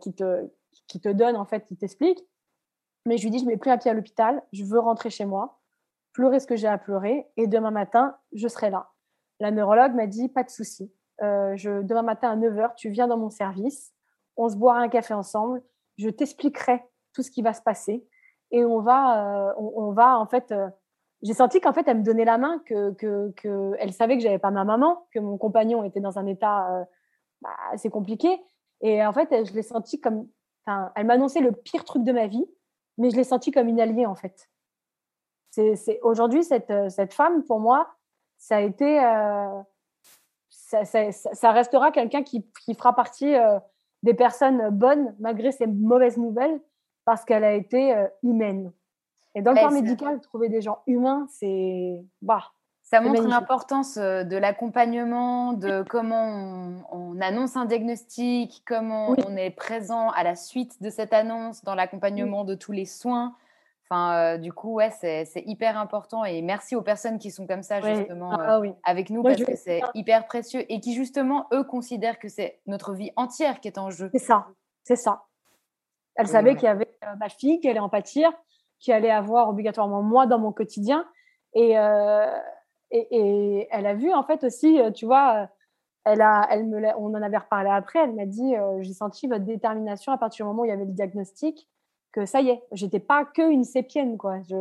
[0.01, 0.49] qui, te,
[0.89, 2.27] qui te donnent, en fait, qui t'expliquent.
[3.07, 4.43] Mais je lui dis, je ne mets plus un pied à l'hôpital.
[4.53, 5.61] Je veux rentrer chez moi,
[6.19, 7.29] pleurer ce que j'ai à pleurer.
[7.37, 8.89] Et demain matin, je serai là.
[9.39, 10.93] La neurologue m'a dit, pas de souci.
[11.23, 13.95] Euh, je, demain matin à 9h, tu viens dans mon service,
[14.37, 15.63] on se boira un café ensemble,
[15.97, 18.05] je t'expliquerai tout ce qui va se passer
[18.51, 20.69] et on va, euh, on, va en fait, euh,
[21.23, 24.41] j'ai senti qu'en fait, elle me donnait la main, que, que, elle savait que j'avais
[24.41, 26.85] pas ma maman, que mon compagnon était dans un état
[27.43, 28.29] bah, assez compliqué.
[28.81, 30.27] Et en fait, je l'ai senti comme.
[30.97, 32.45] Elle le pire truc de ma vie,
[32.97, 34.49] mais je l'ai senti comme une alliée, en fait.
[35.51, 37.89] C'est, Aujourd'hui, cette, cette femme, pour moi,
[38.37, 39.03] ça a été.
[39.03, 39.61] Euh,
[40.51, 43.59] ça, ça, ça, restera quelqu'un qui, qui, fera partie euh,
[44.03, 46.61] des personnes bonnes, malgré ses mauvaises nouvelles,
[47.05, 48.73] parce qu'elle a été humaine.
[49.35, 52.05] Et dans le corps médical, trouver des gens humains, c'est.
[52.23, 52.43] Bah,
[52.91, 59.51] ça montre l'importance euh, de l'accompagnement, de comment on, annonce un diagnostic, comment on est
[59.51, 63.35] présent à la suite de cette annonce, dans l'accompagnement de tous les soins.
[63.91, 66.25] Enfin, euh, du coup, ouais, c'est hyper important.
[66.25, 69.57] Et merci aux personnes qui sont comme ça, justement, ah euh, avec nous, parce que
[69.57, 73.79] c'est hyper précieux et qui, justement, eux, considèrent que c'est notre vie entière qui est
[73.79, 74.11] en jeu.
[74.13, 74.47] C'est ça,
[74.85, 75.25] c'est ça.
[76.17, 78.31] Elle savait qu'il y avait ma fille, qu'elle allait en pâtir,
[78.81, 81.07] qui allait avoir obligatoirement moi dans mon quotidien.
[81.57, 82.39] Euh,
[82.91, 85.47] et, et, elle a vu, en fait, aussi, euh, tu vois, euh,
[86.05, 89.45] elle a, elle me on en avait reparlé après, elle m'a dit J'ai senti votre
[89.45, 91.69] détermination à partir du moment où il y avait le diagnostic,
[92.27, 94.41] ça y est, j'étais pas que une sépienne, quoi.
[94.43, 94.57] Je,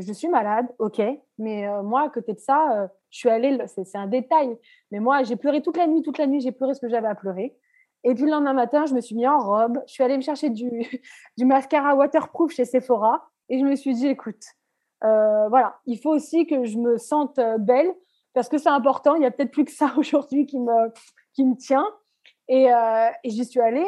[0.00, 1.00] je, suis malade, ok,
[1.38, 4.58] mais moi, à côté de ça, je suis allée, c'est un détail,
[4.90, 7.08] mais moi, j'ai pleuré toute la nuit, toute la nuit, j'ai pleuré ce que j'avais
[7.08, 7.56] à pleurer.
[8.04, 9.80] Et puis le lendemain matin, je me suis mis en robe.
[9.86, 10.70] Je suis allée me chercher du,
[11.38, 13.26] mascara waterproof chez Sephora.
[13.48, 14.42] Et je me suis dit, écoute,
[15.02, 17.92] euh, voilà, il faut aussi que je me sente euh, belle
[18.34, 19.14] parce que c'est important.
[19.16, 20.92] Il y a peut-être plus que ça aujourd'hui qui me,
[21.32, 21.86] qui me tient.
[22.48, 23.84] Et, euh, et j'y suis allée,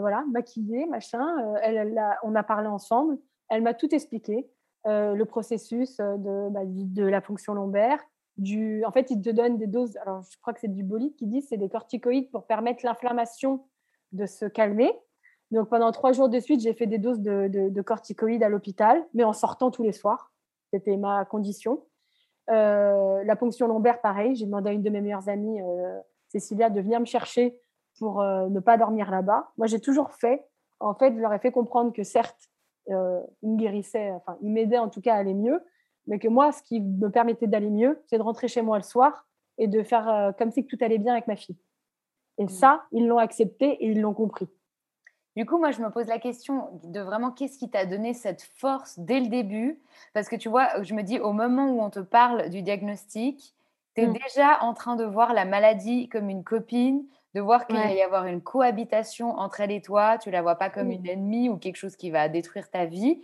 [0.00, 1.24] voilà, maquillée, machin.
[1.62, 3.18] Elle, on a parlé ensemble.
[3.48, 4.48] Elle m'a tout expliqué.
[4.84, 8.00] le processus de, bah, de la fonction lombaire.
[8.36, 9.96] Du, en fait, il te donne des doses.
[9.98, 13.64] Alors, je crois que c'est du bolide qui dit c'est des corticoïdes pour permettre l'inflammation
[14.12, 14.92] de se calmer.
[15.50, 19.24] Donc pendant trois jours de suite, j'ai fait des doses de, corticoïdes à l'hôpital, mais
[19.24, 20.32] en sortant tous les soirs.
[20.72, 21.84] C'était ma condition.
[22.50, 24.36] Euh, la ponction lombaire, pareil.
[24.36, 27.58] J'ai demandé à une de mes meilleures amies, euh, Cécilia, de venir me chercher
[27.98, 29.50] pour euh, ne pas dormir là-bas.
[29.58, 30.46] Moi, j'ai toujours fait.
[30.78, 32.48] En fait, je leur ai fait comprendre que certes,
[32.88, 32.94] ils
[33.42, 35.62] me guérissaient, enfin, ils m'aidaient en tout cas à aller mieux,
[36.06, 38.82] mais que moi, ce qui me permettait d'aller mieux, c'est de rentrer chez moi le
[38.82, 41.58] soir et de faire comme si tout allait bien avec ma fille.
[42.40, 42.48] Et mmh.
[42.48, 44.48] ça, ils l'ont accepté et ils l'ont compris.
[45.36, 48.42] Du coup, moi, je me pose la question de vraiment qu'est-ce qui t'a donné cette
[48.42, 49.80] force dès le début?
[50.14, 53.54] Parce que tu vois, je me dis, au moment où on te parle du diagnostic,
[53.94, 54.12] tu es mmh.
[54.24, 58.02] déjà en train de voir la maladie comme une copine, de voir qu'il va y
[58.02, 60.18] avoir une cohabitation entre elle et toi.
[60.18, 63.22] Tu la vois pas comme une ennemie ou quelque chose qui va détruire ta vie.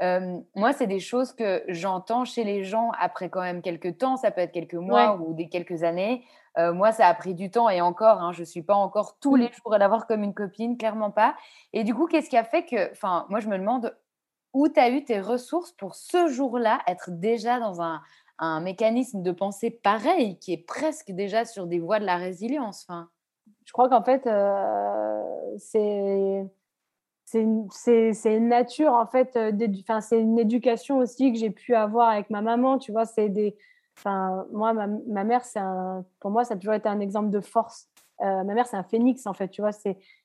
[0.00, 4.30] moi, c'est des choses que j'entends chez les gens après quand même quelques temps, ça
[4.30, 6.24] peut être quelques mois ou des quelques années.
[6.58, 9.18] Euh, moi, ça a pris du temps et encore, hein, je ne suis pas encore
[9.20, 11.36] tous les jours à l'avoir comme une copine, clairement pas.
[11.72, 13.96] Et du coup, qu'est-ce qui a fait que, enfin, moi, je me demande
[14.52, 18.00] où tu as eu tes ressources pour ce jour-là être déjà dans un,
[18.60, 22.86] mécanisme de pensée pareil, qui est presque déjà sur des voies de la résilience.
[23.68, 25.22] Je crois qu'en fait, euh,
[25.58, 26.46] c'est
[27.24, 29.52] c'est une, nature en fait euh,
[30.00, 33.54] c'est une éducation aussi que j'ai pu avoir avec ma maman tu vois c'est des
[33.98, 37.40] Enfin, moi, ma, mère, c'est un, pour moi, ça a toujours été un exemple de
[37.40, 37.88] force.
[38.20, 39.70] Euh, ma mère, c'est un phénix, en fait, tu vois.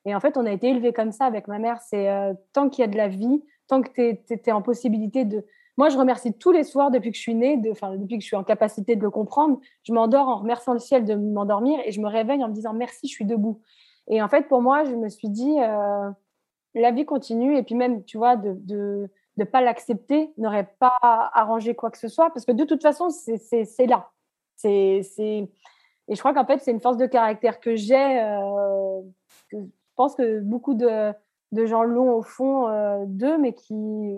[0.06, 1.82] Et en fait, on a été élevés comme ça avec ma mère.
[1.82, 5.26] C'est euh, tant qu'il y a de la vie, tant que tu es, en possibilité
[5.26, 5.44] de.
[5.78, 8.22] Moi, je remercie tous les soirs depuis que je suis née, de, enfin, depuis que
[8.22, 9.60] je suis en capacité de le comprendre.
[9.84, 12.74] Je m'endors en remerciant le ciel de m'endormir et je me réveille en me disant
[12.74, 13.60] merci, je suis debout.
[14.08, 16.10] Et en fait, pour moi, je me suis dit, euh,
[16.76, 17.58] la vie continue.
[17.58, 21.98] Et puis même, tu vois, de de ne pas l'accepter n'aurait pas arrangé quoi que
[21.98, 24.12] ce soit, parce que de toute façon, c'est là.
[24.64, 25.02] Et
[26.10, 28.22] je crois qu'en fait, c'est une force de caractère que j'ai.
[28.22, 29.02] Euh,
[29.52, 29.58] je
[29.96, 31.14] pense que beaucoup de,
[31.66, 34.18] gens l'ont au fond euh, d'eux, mais qui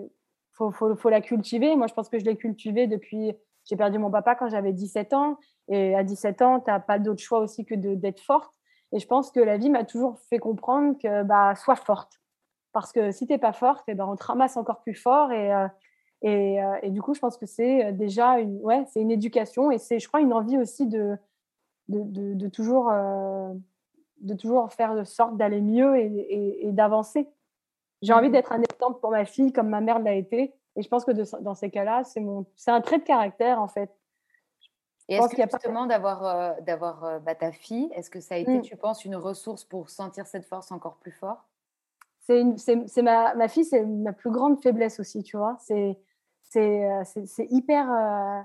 [0.56, 1.76] faut, faut, la cultiver.
[1.76, 3.32] Moi, je pense que je l'ai cultivée depuis.
[3.64, 5.38] J'ai perdu mon papa quand j'avais 17 ans.
[5.68, 8.52] Et à 17 ans, tu n'as pas d'autre choix aussi que d'être forte.
[8.92, 12.20] Et je pense que la vie m'a toujours fait comprendre que bah, sois forte.
[12.76, 15.32] Parce que si tu n'es pas forte, eh ben, on te ramasse encore plus fort.
[15.32, 15.66] Et, euh,
[16.24, 19.98] euh, du coup, je pense que c'est euh, déjà une, ouais, une éducation et c'est,
[19.98, 21.16] je crois, une envie aussi de,
[21.88, 22.92] de, de, toujours,
[24.20, 27.26] de toujours faire de sorte d'aller mieux et, d'avancer.
[28.02, 30.54] J'ai envie d'être un exemple pour ma fille comme ma mère l'a été.
[30.76, 33.68] Et je pense que dans ces cas-là, c'est, mon, c'est un trait de caractère, en
[33.68, 33.90] fait.
[35.08, 38.62] Et est-ce que justement d'avoir, d'avoir bah, ta fille, est-ce que ça a été, mmh.
[38.62, 41.46] tu penses, une ressource pour sentir cette force encore plus fort?
[42.26, 45.56] C'est ma, ma fille, c'est ma plus grande faiblesse aussi, tu vois.
[45.60, 45.96] C'est
[46.56, 47.04] euh,
[47.38, 47.92] hyper.
[47.92, 48.40] Euh,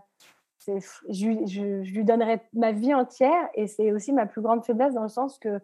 [0.68, 4.94] je, je, je, lui donnerais ma vie entière et c'est aussi ma plus grande faiblesse
[4.94, 5.60] dans le sens que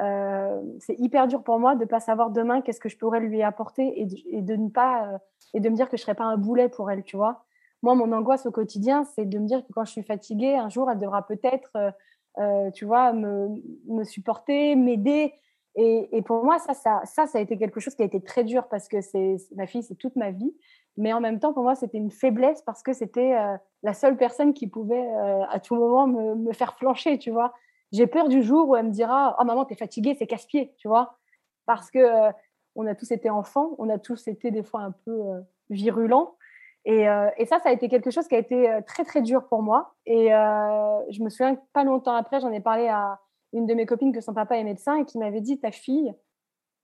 [0.00, 3.20] euh, c'est hyper dur pour moi de ne pas savoir demain qu'est-ce que je pourrais
[3.20, 4.06] lui apporter et
[4.40, 5.20] de, ne pas
[5.54, 7.44] et de me dire que je ne serais pas un boulet pour elle, tu vois.
[7.82, 10.68] moi, mon angoisse au quotidien, c'est de me dire que quand je suis fatiguée, un
[10.68, 11.90] jour, elle devra peut-être, euh,
[12.38, 15.34] euh, tu vois, me, supporter, m'aider.
[15.76, 18.44] Et, pour moi, ça, ça, ça, ça a été quelque chose qui a été très
[18.44, 20.54] dur parce que c'est ma fille, c'est toute ma vie.
[20.96, 24.16] Mais en même temps, pour moi, c'était une faiblesse parce que c'était euh, la seule
[24.16, 25.08] personne qui pouvait
[25.48, 27.54] à tout moment me, me, faire flancher, tu vois.
[27.92, 30.88] J'ai peur du jour où elle me dira Oh, maman, t'es fatiguée, c'est casse-pied, tu
[30.88, 31.18] vois.
[31.66, 32.30] Parce que
[32.76, 36.36] on a tous été enfants, on a tous été des fois un peu virulents.
[36.84, 39.62] Et, et, ça, ça a été quelque chose qui a été très, très dur pour
[39.62, 39.94] moi.
[40.06, 43.20] Et je me souviens que pas longtemps après, j'en ai parlé à
[43.52, 46.14] une de mes copines que son papa est médecin et qui m'avait dit Ta fille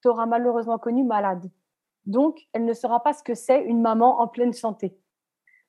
[0.03, 1.51] t'aura malheureusement connu malade.
[2.05, 4.97] Donc, elle ne saura pas ce que c'est une maman en pleine santé.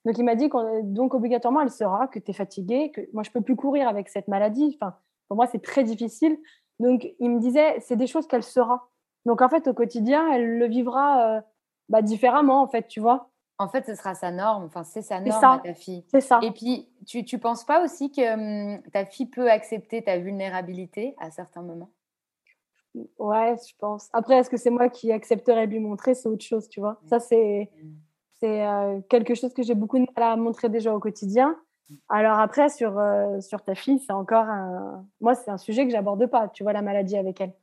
[0.05, 3.23] Donc, il m'a dit que donc obligatoirement, elle saura que tu es fatiguée, que moi,
[3.23, 4.77] je peux plus courir avec cette maladie.
[4.79, 4.95] Enfin,
[5.27, 6.37] pour moi, c'est très difficile.
[6.79, 8.89] Donc, il me disait C'est des choses qu'elle saura.
[9.25, 11.41] Donc, en fait, au quotidien, elle le vivra
[11.89, 13.29] bah, différemment, en fait, tu vois.
[13.59, 14.65] En fait, ce sera sa norme.
[14.65, 16.05] Enfin, c'est sa norme à ta fille.
[16.11, 16.39] C'est ça.
[16.43, 21.15] Et puis, tu ne penses pas aussi que hum, ta fille peut accepter ta vulnérabilité
[21.19, 21.89] à certains moments?
[23.17, 24.09] Ouais, je pense.
[24.13, 26.13] Après, est-ce que c'est moi qui accepterais de lui montrer?
[26.13, 26.99] C'est autre chose, tu vois.
[27.07, 27.69] Ça, c'est
[28.39, 31.57] c'est euh, quelque chose que j'ai beaucoup de mal à montrer déjà au quotidien.
[32.09, 35.05] Alors après, sur, euh, sur ta fille, c'est encore un...
[35.21, 37.53] Moi, c'est un sujet que j'aborde pas, tu vois, la maladie avec elle.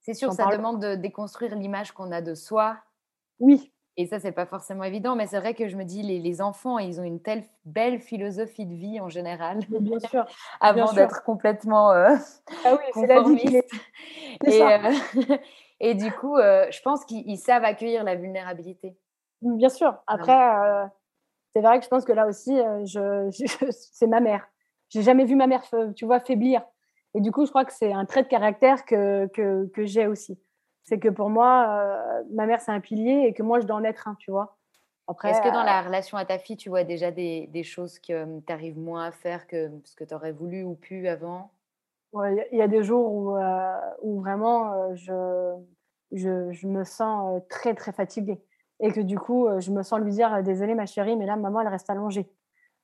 [0.00, 2.78] C'est sûr, ça demande de déconstruire l'image qu'on a de soi.
[3.38, 6.20] Oui, et ça, c'est pas forcément évident, mais c'est vrai que je me dis, les,
[6.20, 9.58] les, enfants, ils ont une telle belle philosophie de vie en général.
[9.68, 10.24] Bien sûr.
[10.60, 11.92] avant d'être complètement.
[11.92, 12.14] Euh,
[12.64, 13.60] ah oui, c'est la vie.
[14.46, 14.92] Et, euh,
[15.80, 18.96] et du coup, je pense qu'ils savent accueillir la vulnérabilité.
[19.42, 19.94] Bien sûr.
[20.06, 20.88] Après,
[21.54, 23.30] c'est vrai que je pense que là aussi, je,
[23.70, 24.48] c'est ma mère.
[24.88, 25.62] J'ai jamais vu ma mère,
[25.94, 26.62] tu vois, faiblir.
[27.14, 30.06] Et du coup, je crois que c'est un trait de caractère que, que, que j'ai
[30.06, 30.38] aussi
[30.90, 33.76] c'est que pour moi, euh, ma mère, c'est un pilier et que moi, je dois
[33.76, 34.56] en être un, tu vois.
[35.24, 37.98] Est-ce que dans la euh, relation à ta fille, tu vois déjà des, des choses
[37.98, 41.06] que euh, tu arrives moins à faire que ce que tu aurais voulu ou pu
[41.06, 41.52] avant?
[42.12, 43.36] Il y, a des jours où,
[44.02, 45.54] où vraiment je,
[46.10, 48.42] je, je, me sens très, très fatiguée.
[48.80, 51.60] Et que du coup, je me sens lui dire Désolée, ma chérie, mais là, maman,
[51.60, 52.28] elle reste allongée.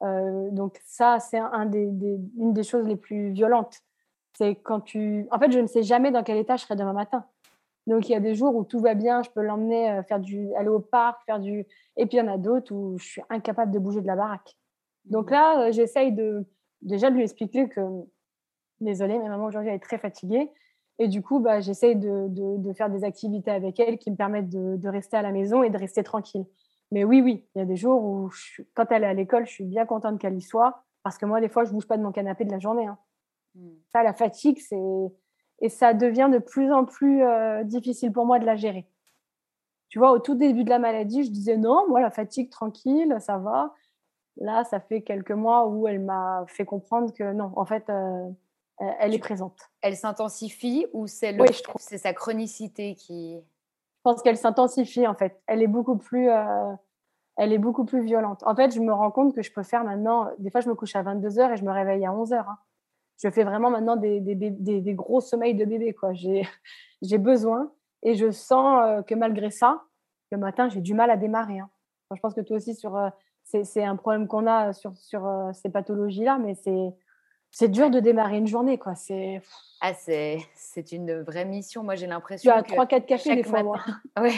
[0.03, 3.81] donc, ça, c'est une des choses les plus violentes.
[4.37, 5.27] C'est quand tu.
[5.31, 7.25] En fait, je ne sais jamais dans quel état je serai demain matin.
[7.87, 10.19] Donc, il y a des jours où tout va bien, je peux l'emmener euh, faire
[10.19, 11.67] du, aller au parc, faire du.
[11.97, 14.17] Et puis, il y en a d'autres où je suis incapable de bouger de la
[14.17, 14.57] baraque.
[15.05, 16.45] Donc là, euh, j'essaye de
[16.83, 17.81] déjà de lui expliquer que,
[18.81, 20.51] désolée, mais maman aujourd'hui elle est très fatiguée.
[20.99, 24.49] Et du coup, bah, j'essaye de, de, faire des activités avec elle qui me permettent
[24.49, 26.47] de, rester à la maison et de rester tranquille.
[26.91, 28.31] Mais oui, oui, il y a des jours où,
[28.75, 30.85] quand elle est à l'école, je suis bien contente qu'elle y soit.
[31.03, 32.87] Parce que moi, des fois, je ne bouge pas de mon canapé de la journée.
[32.87, 32.99] Hein.
[33.55, 33.69] Mmh.
[33.93, 34.77] Ça, la fatigue, c'est
[35.61, 38.87] et ça devient de plus en plus euh, difficile pour moi de la gérer.
[39.89, 43.17] Tu vois, au tout début de la maladie, je disais non, moi, la fatigue, tranquille,
[43.21, 43.73] ça va.
[44.39, 48.29] Là, ça fait quelques mois où elle m'a fait comprendre que non, en fait, euh,
[48.79, 49.59] elle est présente.
[49.81, 51.43] Elle s'intensifie ou c'est le...
[51.43, 53.37] oui, c'est sa chronicité qui.
[53.39, 55.41] Je pense qu'elle s'intensifie en fait.
[55.47, 56.73] Elle est beaucoup plus, euh,
[57.37, 58.43] elle est beaucoup plus violente.
[58.47, 60.29] En fait, je me rends compte que je peux faire maintenant.
[60.39, 62.45] Des fois, je me couche à 22 h et je me réveille à 11 h
[63.23, 65.95] je fais vraiment maintenant des, des, des, gros sommeils de bébé.
[65.95, 66.13] Quoi.
[66.13, 66.47] J'ai,
[67.03, 69.83] j'ai besoin et je sens euh, que malgré ça,
[70.31, 71.61] le matin, j'ai du mal à démarrer.
[71.61, 71.71] Hein.
[72.15, 73.09] je pense que toi aussi, sur, euh,
[73.45, 76.95] c'est, c'est un problème qu'on a sur, sur euh, ces pathologies-là, mais c'est,
[77.59, 78.77] c'est dur de démarrer une journée.
[78.77, 78.95] Quoi.
[78.95, 79.41] C'est...
[79.81, 81.83] Ah, c'est, une vraie mission.
[81.83, 82.53] Moi, j'ai l'impression.
[82.53, 83.63] Tu as 3-4 cafés des fois,
[84.21, 84.35] ouais.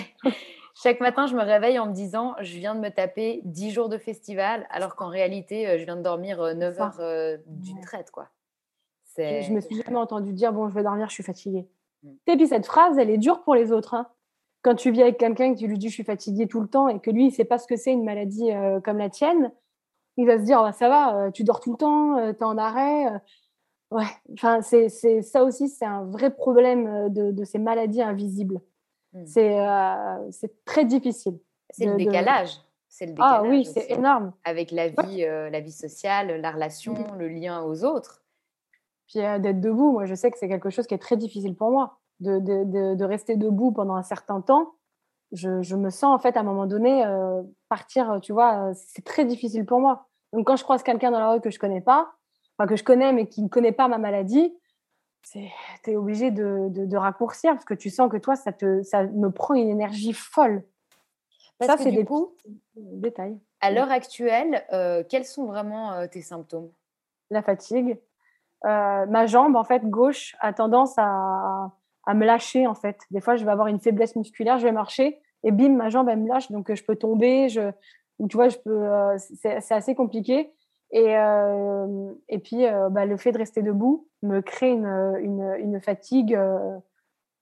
[0.77, 3.89] Chaque matin, je me réveille en me disant, je viens de me taper 10 jours
[3.89, 8.13] de festival, alors qu'en réalité, je viens de dormir 9 heures d'une traite.
[8.13, 8.29] Quoi.
[9.17, 11.67] Je, me suis jamais entendu dire bon, je vais dormir, je suis fatiguée.
[12.05, 12.11] Mm.
[12.29, 13.95] Et puis cette phrase, elle est dure pour les autres.
[13.95, 14.07] Hein.
[14.63, 16.69] Quand tu vis avec quelqu'un et que tu lui dis je suis fatiguée tout le
[16.69, 19.11] temps et que lui, il sait pas ce que c'est une maladie euh, comme la
[19.11, 19.51] tienne,
[20.19, 22.41] il va se dire oh, ça va, euh, tu dors tout le temps, euh, tu
[22.41, 23.07] es en arrêt.
[23.91, 24.05] ouais,
[24.35, 24.89] enfin, c'est,
[25.23, 28.61] ça aussi, c'est un vrai problème de, ces maladies invisibles.
[29.15, 29.27] Mm.
[29.27, 29.67] C'est,
[30.31, 31.39] c'est très difficile.
[31.71, 32.51] C'est le décalage.
[32.89, 33.41] C'est le décalage.
[33.45, 34.33] Ah oui, c'est énorme.
[34.45, 37.19] Avec la vie, la vie sociale, la relation, mm.
[37.19, 38.23] le lien aux autres.
[39.09, 41.57] Puis euh, d'être debout, moi, je sais que c'est quelque chose qui est très difficile
[41.57, 41.99] pour moi.
[42.21, 44.75] De, de, rester debout pendant un certain temps,
[45.31, 48.73] je, je, me sens en fait à un moment donné euh, partir, tu vois, euh,
[48.75, 50.08] c'est très difficile pour moi.
[50.33, 52.13] Donc quand je croise quelqu'un dans la rue que je connais pas,
[52.57, 54.55] enfin que je connais mais qui ne connaît pas ma maladie,
[55.33, 55.41] tu
[55.87, 59.31] es obligé de, de, raccourcir parce que tu sens que toi, ça, te, ça me
[59.31, 60.63] prend une énergie folle.
[61.61, 62.35] ça, c'est des coup,
[62.77, 63.39] détails.
[63.61, 64.65] À l'heure actuelle,
[65.11, 66.71] quels sont vraiment tes symptômes?
[67.31, 67.99] La fatigue,
[68.65, 71.71] euh, ma jambe en fait gauche a tendance à,
[72.07, 72.99] à, me lâcher en fait.
[73.11, 76.09] Des fois, je vais avoir une faiblesse musculaire, je vais marcher et bim, ma jambe
[76.09, 77.49] elle me lâche, donc je peux tomber.
[77.49, 77.71] Je,
[78.19, 78.87] où tu vois, je peux,
[79.19, 80.53] c'est assez compliqué.
[80.91, 81.15] Et,
[82.29, 84.87] et puis, bah, le fait de rester debout me crée une,
[85.21, 86.39] une, une fatigue.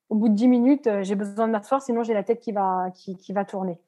[0.09, 2.91] au bout de 10 minutes, j'ai besoin de m'asseoir, sinon j'ai la tête qui va,
[2.95, 3.79] qui, qui va tourner.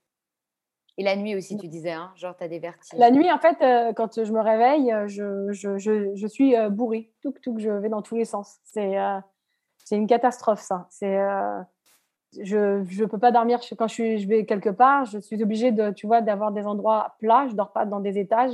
[0.97, 2.99] Et la nuit aussi, tu disais, hein, genre, tu as des vertiges.
[2.99, 3.59] La nuit, en fait,
[3.95, 7.13] quand je me réveille, je, je, je, je suis bourrée.
[7.23, 8.59] Tout, tout, je vais dans tous les sens.
[8.65, 8.97] C'est
[9.89, 10.87] c'est une catastrophe, ça.
[10.91, 11.19] C'est
[12.41, 15.05] je ne peux pas dormir quand je, suis, je vais quelque part.
[15.07, 17.47] Je suis obligée de, tu vois, d'avoir des endroits plats.
[17.47, 18.53] Je ne dors pas dans des étages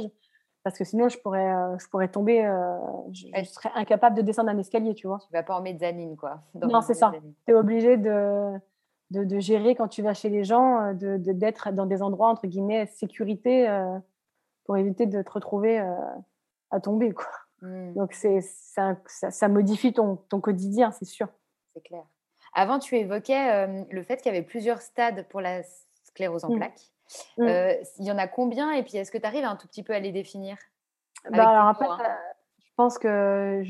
[0.62, 2.44] parce que sinon, je pourrais, euh, je pourrais tomber.
[2.44, 2.78] Euh,
[3.12, 5.18] je, serais incapable de descendre un escalier, tu vois.
[5.26, 6.40] Tu vas pas en mezzanine, quoi.
[6.54, 7.12] Non, c'est ça.
[7.46, 8.52] Tu es obligé de,
[9.10, 12.28] de, de, gérer quand tu vas chez les gens, euh, de, d'être dans des endroits,
[12.28, 13.68] entre guillemets, sécurité
[14.64, 15.78] pour éviter de te retrouver
[16.70, 17.26] à tomber, quoi.
[17.60, 17.94] Mmh.
[17.94, 21.28] Donc, c'est, ça, ça, ça modifie ton, ton quotidien, c'est sûr.
[21.74, 22.04] C'est clair.
[22.54, 25.62] Avant, tu évoquais le fait qu'il y avait plusieurs stades pour la
[26.04, 26.56] sclérose en mmh.
[26.56, 26.80] plaques.
[27.36, 27.46] Mmh.
[27.98, 29.92] il y en a combien Et puis, est-ce que tu arrives un tout petit peu
[29.92, 30.56] à les définir?
[31.30, 32.16] Bah, alors après, hein?
[32.58, 33.62] je pense que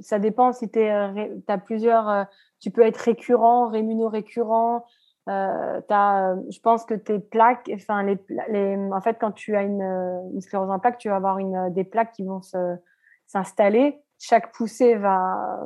[0.00, 2.26] ça dépend si tu as plusieurs.
[2.60, 4.84] tu peux être récurrent, rémuno-récurrent.
[5.26, 8.18] je pense que tes plaques, enfin, les,
[8.48, 9.82] les, en fait, quand tu as une,
[10.32, 12.40] une sclérose en plaques, tu vas avoir une, des plaques qui vont
[13.26, 15.60] s'installer chaque poussée va,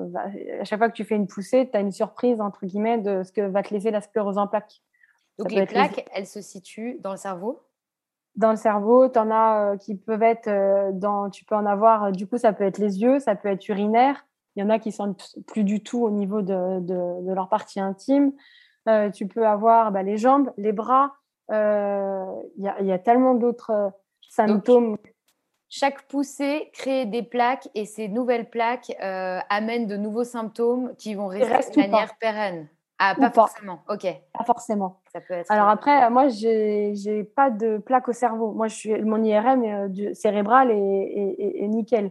[0.61, 3.23] à chaque fois que tu fais une poussée, tu as une surprise entre guillemets de
[3.23, 4.83] ce que va te laisser la sclérose en plaques.
[5.39, 7.63] Donc les plaques, elles se situent dans le cerveau?
[8.35, 11.67] Dans le cerveau, tu en as euh, qui peuvent être euh, dans, tu peux en
[11.67, 14.27] avoir, euh, du coup, ça peut être les yeux, ça peut être urinaire.
[14.57, 15.15] Il y en a qui sont
[15.47, 18.33] plus du tout au niveau de, de, leur partie intime.
[19.15, 21.15] tu peux avoir bah, les jambes, les bras.
[21.49, 21.55] Il
[22.57, 23.93] y, y, a tellement d'autres
[24.29, 24.97] symptômes
[25.69, 31.15] chaque poussée crée des plaques et ces nouvelles plaques euh, amènent de nouveaux symptômes qui
[31.15, 32.69] vont rester de manière pérenne.
[32.99, 33.81] Ah, pas, forcément.
[33.89, 34.07] Ok.
[34.37, 35.01] Pas forcément.
[35.13, 38.53] Ça peut être Alors après, moi, j'ai n'ai pas de plaques au cerveau.
[38.53, 42.11] Moi, je suis mon IRM euh, cérébral est, nickel.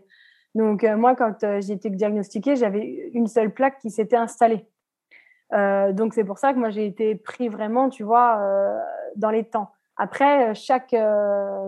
[0.56, 4.66] Donc euh, moi, quand j'ai été diagnostiquée, j'avais une seule plaque qui s'était installée.
[5.52, 8.40] donc c'est pour ça que moi j'ai été pris vraiment, tu vois,
[9.16, 9.72] dans les temps.
[9.98, 10.96] Après, chaque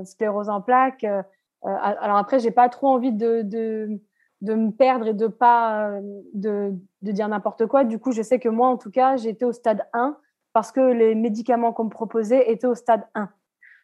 [0.04, 1.24] sclérose en plaques euh,
[1.64, 4.00] alors après, j'ai pas trop envie de, de,
[4.42, 6.02] de, me perdre et de pas euh,
[6.34, 7.84] de, de dire n'importe quoi.
[7.84, 10.18] Du coup, je sais que moi, en tout cas, j'étais au stade 1
[10.54, 13.30] parce que les médicaments qu'on me proposait étaient au stade 1.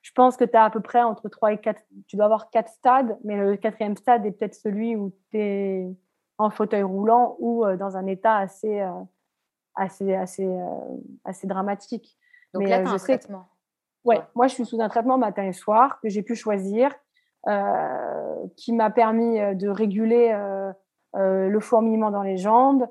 [0.01, 2.49] Je pense que tu as à peu près entre 3 et 4, tu dois avoir
[2.49, 5.87] 4 stades, mais le quatrième stade est peut-être celui où tu es
[6.37, 8.87] en fauteuil roulant ou euh, dans un état assez,
[9.75, 10.47] assez, assez,
[11.23, 12.17] assez dramatique.
[12.53, 13.47] Donc mais, là, tu as un traitement.
[14.05, 16.95] Ouais, moi, je suis sous un traitement matin et soir que j'ai pu choisir euh,
[18.57, 22.87] qui m'a permis euh, de réguler euh, le fourmillement dans les jambes.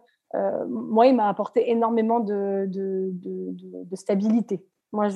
[0.69, 2.69] moi, il m'a apporté énormément de,
[3.93, 4.65] stabilité.
[4.93, 5.09] Moi,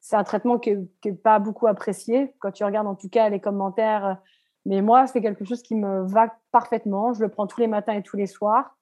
[0.00, 2.34] c'est un traitement qui n'est pas beaucoup apprécié.
[2.40, 4.18] Quand tu regardes en tout cas les commentaires,
[4.66, 7.14] mais moi, c'est quelque chose qui me va parfaitement.
[7.14, 8.76] Je le prends tous les matins et tous les soirs.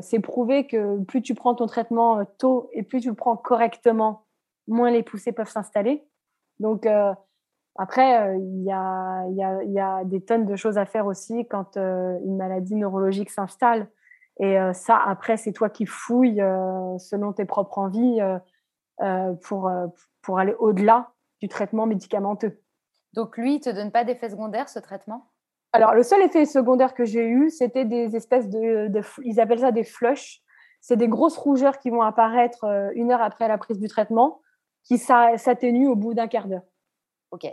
[0.00, 4.26] c'est prouvé que plus tu prends ton traitement tôt et plus tu le prends correctement,
[4.66, 6.04] moins les poussées peuvent s'installer.
[6.58, 6.86] Donc,
[7.76, 11.06] après, euh, il y, a, y, a, y, a, des tonnes de choses à faire
[11.06, 13.88] aussi quand euh, une maladie neurologique s'installe.
[14.38, 16.42] Et euh, ça, après, c'est toi qui fouilles
[16.98, 18.20] selon tes propres envies
[19.42, 19.70] pour,
[20.22, 21.10] pour aller au-delà
[21.40, 22.60] du traitement médicamenteux.
[23.12, 25.30] Donc, lui, il ne te donne pas d'effet secondaire, ce traitement?
[25.72, 29.60] Alors, le seul effet secondaire que j'ai eu, c'était des espèces de, de, Ils appellent
[29.60, 30.40] ça des flushs.
[30.80, 32.64] C'est des grosses rougeurs qui vont apparaître
[32.94, 34.40] une heure après la prise du traitement,
[34.84, 36.62] qui s'atténuent au bout d'un quart d'heure.
[37.30, 37.46] OK.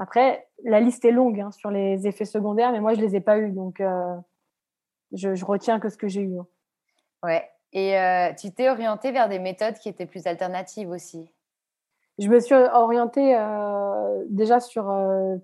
[0.00, 3.16] Après, la liste est longue hein, sur les effets secondaires, mais moi, je ne les
[3.16, 3.52] ai pas eus.
[3.52, 4.16] Donc, euh,
[5.12, 6.38] je, retiens que ce que j'ai eu.
[6.38, 6.46] Hein.
[7.22, 7.46] Ouais.
[7.74, 11.30] Et euh, tu t'es orientée vers des méthodes qui étaient plus alternatives aussi?
[12.18, 14.90] Je me suis orientée euh, déjà sur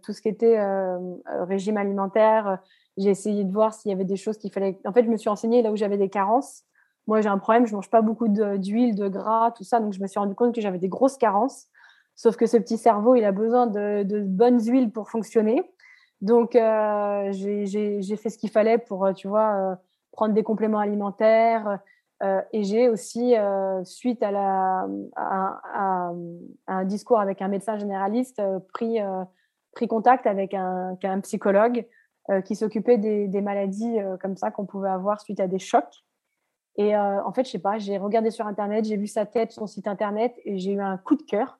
[0.02, 0.58] tout ce qui était
[1.26, 2.58] régime alimentaire.
[2.96, 4.78] J'ai essayé de voir s'il y avait des choses qu'il fallait.
[4.86, 6.64] En fait, je me suis renseignée là où j'avais des carences.
[7.06, 9.80] Moi, j'ai un problème, je ne mange pas beaucoup d'huile, de, gras, tout ça.
[9.80, 11.68] Donc, je me suis rendu compte que j'avais des grosses carences.
[12.16, 15.62] Sauf que ce petit cerveau, il a besoin de, bonnes huiles pour fonctionner.
[16.22, 19.74] Donc, euh, j'ai fait ce qu'il fallait pour, euh, tu vois, euh,
[20.12, 21.78] prendre des compléments alimentaires.
[22.52, 23.34] et j'ai aussi,
[23.84, 24.86] suite à,
[26.66, 28.40] un discours avec un médecin généraliste,
[28.72, 28.98] pris,
[29.86, 31.86] contact avec un, un psychologue
[32.46, 36.04] qui s'occupait des, des, maladies comme ça qu'on pouvait avoir suite à des chocs.
[36.76, 39.66] Et en fait, je sais pas, j'ai regardé sur Internet, j'ai vu sa tête, son
[39.66, 41.58] site Internet, et j'ai eu un coup de cœur.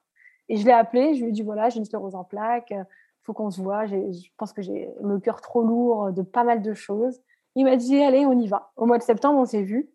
[0.49, 2.85] Et je l'ai appelé, je lui ai dit voilà, j'ai une sclérose en plaques, il
[3.23, 3.87] faut qu'on se voit.
[3.87, 7.21] Je pense que j'ai le cœur trop lourd de pas mal de choses.
[7.55, 8.73] Il m'a dit allez, on y va.
[8.77, 9.91] Au mois de septembre, on s'est vu.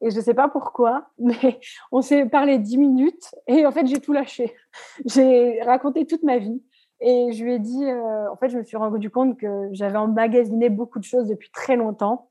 [0.00, 1.60] Et je ne sais pas pourquoi, mais
[1.92, 4.54] on s'est parlé dix minutes et en fait, j'ai tout lâché.
[5.06, 6.62] J'ai raconté toute ma vie.
[7.00, 9.98] Et je lui ai dit, euh, en fait, je me suis rendu compte que j'avais
[9.98, 12.28] emmagasiné beaucoup de choses depuis très longtemps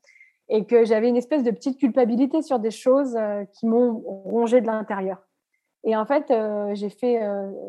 [0.50, 4.60] et que j'avais une espèce de petite culpabilité sur des choses euh, qui m'ont rongé
[4.60, 5.18] de l'intérieur.
[5.84, 7.20] Et en fait, euh, j'ai fait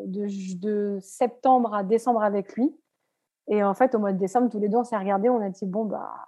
[0.06, 0.28] de,
[0.60, 2.76] de, septembre à décembre avec lui.
[3.48, 5.50] Et en fait, au mois de décembre, tous les deux, on s'est regardés, on a
[5.50, 6.28] dit, bon, bah,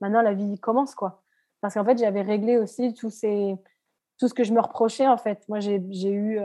[0.00, 1.22] maintenant la vie commence, quoi.
[1.60, 3.56] Parce qu'en fait, j'avais réglé aussi ces,
[4.18, 5.48] tout ce que je me reprochais, en fait.
[5.48, 6.40] Moi, j'ai eu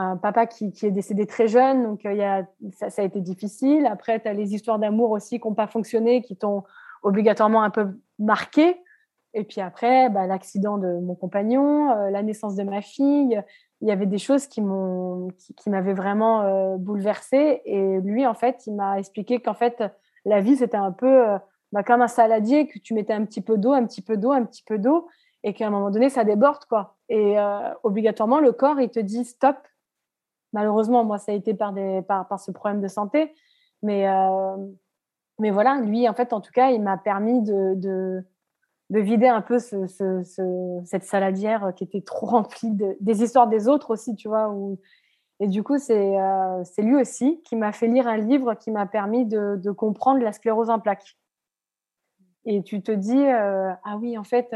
[0.00, 3.84] un papa qui, est décédé très jeune, donc euh, y a, ça, a été difficile.
[3.86, 6.62] Après, tu as les histoires d'amour aussi qui n'ont pas fonctionné, qui t'ont
[7.02, 7.88] obligatoirement un peu
[8.20, 8.80] marqué.
[9.34, 13.42] Et puis après, bah, l'accident de mon compagnon, euh, la naissance de ma fille,
[13.80, 17.62] il y avait des choses qui m'ont, qui, m'avaient vraiment euh, bouleversée.
[17.64, 19.82] Et lui, en fait, il m'a expliqué qu'en fait,
[20.24, 21.24] la vie, c'était un peu
[21.72, 24.32] bah, comme un saladier, que tu mettais un petit peu d'eau, un petit peu d'eau,
[24.32, 25.08] un petit peu d'eau,
[25.44, 26.96] et qu'à un moment donné, ça déborde, quoi.
[27.08, 27.36] Et
[27.84, 29.56] obligatoirement, le corps, il te dit stop,
[30.52, 33.34] Malheureusement, moi, ça a été par, des, par, par ce problème de santé.
[33.82, 34.56] Mais, euh,
[35.38, 38.24] mais voilà, lui, en fait, en tout cas, il m'a permis de,
[38.90, 43.48] de, vider un peu ce, ce, cette saladière qui était trop remplie de, des histoires
[43.48, 44.50] des autres aussi, tu vois.
[44.50, 44.78] Où...
[45.40, 48.70] Et du coup, c'est euh, c'est lui aussi qui m'a fait lire un livre qui
[48.70, 51.16] m'a permis de, de, comprendre la sclérose en plaques.
[52.44, 54.54] Et tu te dis, euh, ah oui, en fait,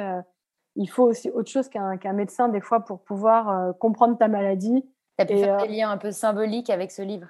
[0.77, 4.85] il faut aussi autre chose qu'un médecin des fois pour pouvoir comprendre ta maladie
[5.19, 7.29] tu as pu faire euh, des liens un peu symboliques avec ce livre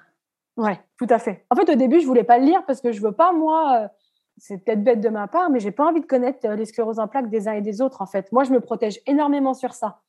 [0.55, 1.45] Ouais, tout à fait.
[1.49, 3.81] En fait, au début, je voulais pas le lire parce que je veux pas, moi,
[3.81, 3.87] euh,
[4.37, 6.99] c'est peut-être bête de ma part, mais j'ai pas envie de connaître euh, les scléroses
[6.99, 8.31] en plaques des uns et des autres, en fait.
[8.31, 9.99] Moi, je me protège énormément sur ça.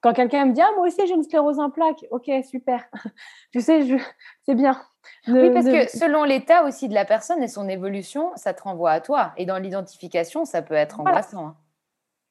[0.00, 2.84] Quand quelqu'un me dit, ah, moi aussi, j'ai une sclérose en plaques, ok, super.
[3.52, 3.96] tu sais, je...
[4.42, 4.80] c'est bien.
[5.28, 8.90] oui, parce que selon l'état aussi de la personne et son évolution, ça te renvoie
[8.90, 9.32] à toi.
[9.36, 11.46] Et dans l'identification, ça peut être angoissant.
[11.46, 11.56] Hein.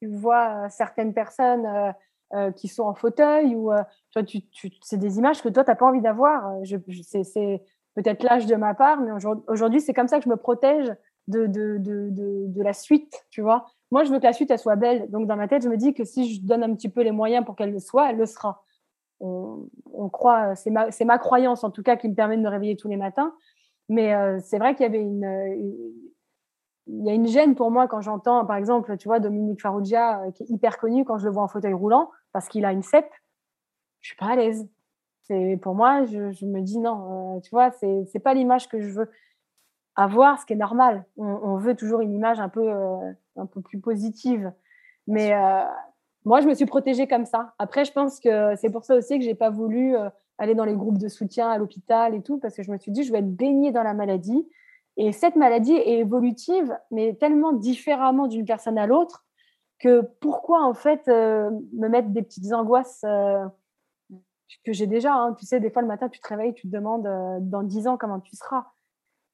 [0.00, 1.94] Tu vois certaines personnes
[2.34, 5.62] euh, qui sont en fauteuil ou euh, toi, tu, tu, c'est des images que toi,
[5.62, 6.48] tu n'as pas envie d'avoir.
[6.48, 7.62] Euh, je, c'est,
[7.94, 9.12] peut-être l'âge de ma part, mais
[9.46, 10.92] aujourd'hui, c'est comme ça que je me protège
[11.28, 13.66] de, de, de, de, la suite, tu vois.
[13.90, 15.10] Moi, je veux que la suite, elle soit belle.
[15.10, 17.12] Donc, dans ma tête, je me dis que si je donne un petit peu les
[17.12, 18.64] moyens pour qu'elle le soit, elle le sera.
[19.20, 22.48] On, on croit, c'est ma, ma croyance en tout cas qui me permet de me
[22.48, 23.34] réveiller tous les matins.
[23.88, 25.92] Mais c'est vrai qu'il y avait une,
[26.86, 30.42] y a une gêne pour moi quand j'entends, par exemple, tu vois, Dominique Farrugia, qui
[30.42, 33.06] est hyper connu, quand je le vois en fauteuil roulant, parce qu'il a une CEP,
[34.00, 34.68] je suis pas à l'aise.
[35.22, 38.90] C'est pour moi, je, me dis non, euh, tu vois, c'est pas l'image que je
[38.90, 39.10] veux
[39.96, 41.04] avoir, ce qui est normal.
[41.16, 44.52] On, veut toujours une image un peu euh, un peu plus positive,
[45.06, 45.62] mais euh,
[46.24, 47.54] moi, je me suis protégée comme ça.
[47.58, 49.94] Après, je pense que c'est pour ça aussi que j'ai pas voulu
[50.38, 52.92] aller dans les groupes de soutien à l'hôpital et tout, parce que je me suis
[52.92, 54.48] dit, je vais être baignée dans la maladie.
[54.96, 59.24] Et cette maladie est évolutive, mais tellement différemment d'une personne à l'autre
[59.80, 63.44] que pourquoi en fait euh, me mettre des petites angoisses euh,
[64.64, 65.14] que j'ai déjà.
[65.14, 65.34] Hein.
[65.34, 67.88] Tu sais, des fois le matin, tu te réveilles, tu te demandes euh, dans dix
[67.88, 68.66] ans comment tu seras.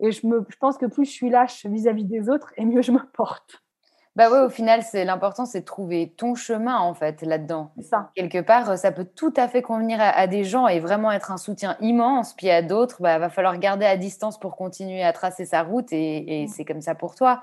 [0.01, 2.83] Et je, me, je pense que plus je suis lâche vis-à-vis des autres, et mieux
[2.83, 3.63] je me porte.
[4.17, 7.71] Bah ouais, au final, c'est l'important, c'est de trouver ton chemin en fait là-dedans.
[7.81, 8.11] Ça.
[8.17, 11.37] Quelque part, ça peut tout à fait convenir à, des gens et vraiment être un
[11.37, 12.35] soutien immense.
[12.35, 15.93] Puis à d'autres, bah va falloir garder à distance pour continuer à tracer sa route
[15.93, 16.49] et, et mmh.
[16.49, 17.43] c'est comme ça pour toi.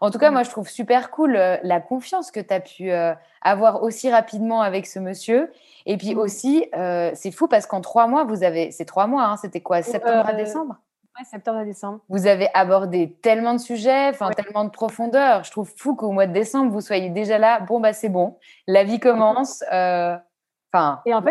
[0.00, 2.90] En tout cas, moi, je trouve super cool euh, la confiance que tu as pu
[2.92, 5.50] euh, avoir aussi rapidement avec ce monsieur.
[5.86, 6.18] Et puis mmh.
[6.18, 8.70] aussi, euh, c'est fou parce qu'en trois mois, vous avez.
[8.70, 10.76] C'est trois mois, hein, c'était quoi Septembre à décembre?
[11.24, 12.00] Septembre à décembre.
[12.08, 15.44] Vous avez abordé tellement de sujets, enfin tellement de profondeur.
[15.44, 17.60] Je trouve fou qu'au mois de décembre, vous soyez déjà là.
[17.60, 18.36] Bon, bah, c'est bon.
[18.66, 19.62] La vie commence.
[19.62, 21.00] Enfin.
[21.06, 21.30] Et en fait,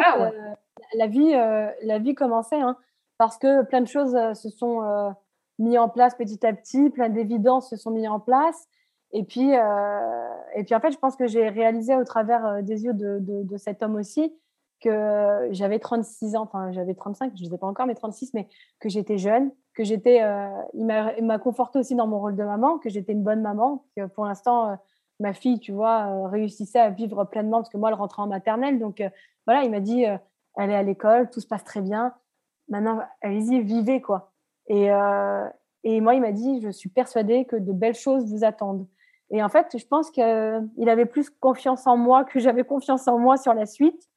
[0.95, 2.77] la, vie, la vie commençait hein,
[3.17, 5.13] parce que plein de choses se sont
[5.59, 8.67] mis en place petit à petit, plein d'évidences se sont mis en place.
[9.13, 12.61] Et puis, euh, et puis en fait, je pense que j'ai réalisé au travers euh,
[12.61, 14.33] des yeux de, de, cet homme aussi
[14.81, 18.47] que j'avais 36 ans, enfin j'avais 35, je ne sais pas encore, mais 36, mais
[18.79, 20.85] que j'étais jeune, que j'étais, euh, il
[21.25, 24.25] m'a conforté aussi dans mon rôle de maman, que j'étais une bonne maman, que pour
[24.25, 24.75] l'instant,
[25.19, 28.79] ma fille, tu vois, réussissait à vivre pleinement, parce que moi, elle rentrait en maternelle.
[28.79, 29.03] Donc
[29.45, 30.03] voilà, il m'a dit,
[30.57, 32.15] elle est à l'école, tout se passe très bien.
[32.69, 34.31] Maintenant, allez-y, vivez, quoi.
[34.67, 35.47] Et, euh,
[35.83, 38.87] et moi, il m'a dit, je suis persuadée que de belles choses vous attendent.
[39.29, 43.19] Et en fait, je pense qu'il avait plus confiance en moi que j'avais confiance en
[43.19, 44.09] moi sur la suite,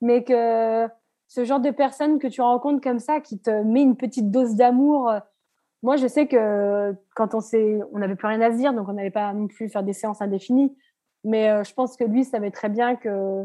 [0.00, 0.88] mais que
[1.34, 4.54] ce genre de personne que tu rencontres comme ça, qui te met une petite dose
[4.54, 5.12] d'amour.
[5.82, 8.88] Moi, je sais que quand on s'est, on n'avait plus rien à se dire, donc
[8.88, 10.76] on n'allait pas non plus faire des séances indéfinies.
[11.24, 13.44] Mais euh, je pense que lui savait très bien que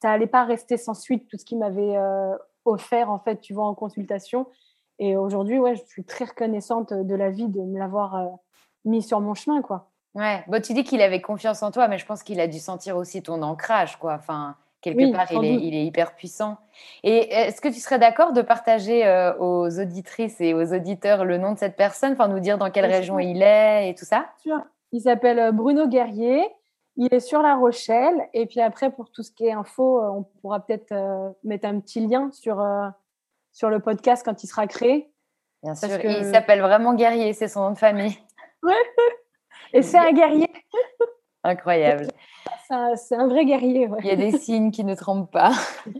[0.00, 2.34] ça allait pas rester sans suite tout ce qu'il m'avait euh,
[2.64, 4.46] offert en fait, tu vois, en consultation.
[4.98, 8.28] Et aujourd'hui, ouais, je suis très reconnaissante de la vie de me l'avoir euh,
[8.86, 9.90] mis sur mon chemin, quoi.
[10.14, 12.58] Ouais, bon, tu dis qu'il avait confiance en toi, mais je pense qu'il a dû
[12.58, 14.18] sentir aussi ton ancrage, quoi.
[14.82, 16.58] Quelque part, il est, il est, hyper puissant.
[17.02, 21.38] Et est-ce que tu serais d'accord de partager euh, aux auditrices et aux auditeurs le
[21.38, 24.26] nom de cette personne, enfin, nous dire dans quelle région il est et tout ça?
[24.92, 26.46] Il s'appelle euh, Bruno Guerrier.
[26.96, 28.28] Il est sur La Rochelle.
[28.34, 30.92] Et puis après, pour tout ce qui est info, euh, on pourra peut-être
[31.42, 32.62] mettre un petit lien sur,
[33.52, 35.10] sur le podcast quand il sera créé.
[35.62, 38.18] Bien sûr, il s'appelle vraiment Guerrier, c'est son nom de famille.
[39.72, 40.52] Et c'est un guerrier.
[41.44, 42.08] Incroyable.
[42.96, 43.88] C'est un, vrai guerrier.
[44.00, 45.52] Il y a des signes qui ne trompent pas.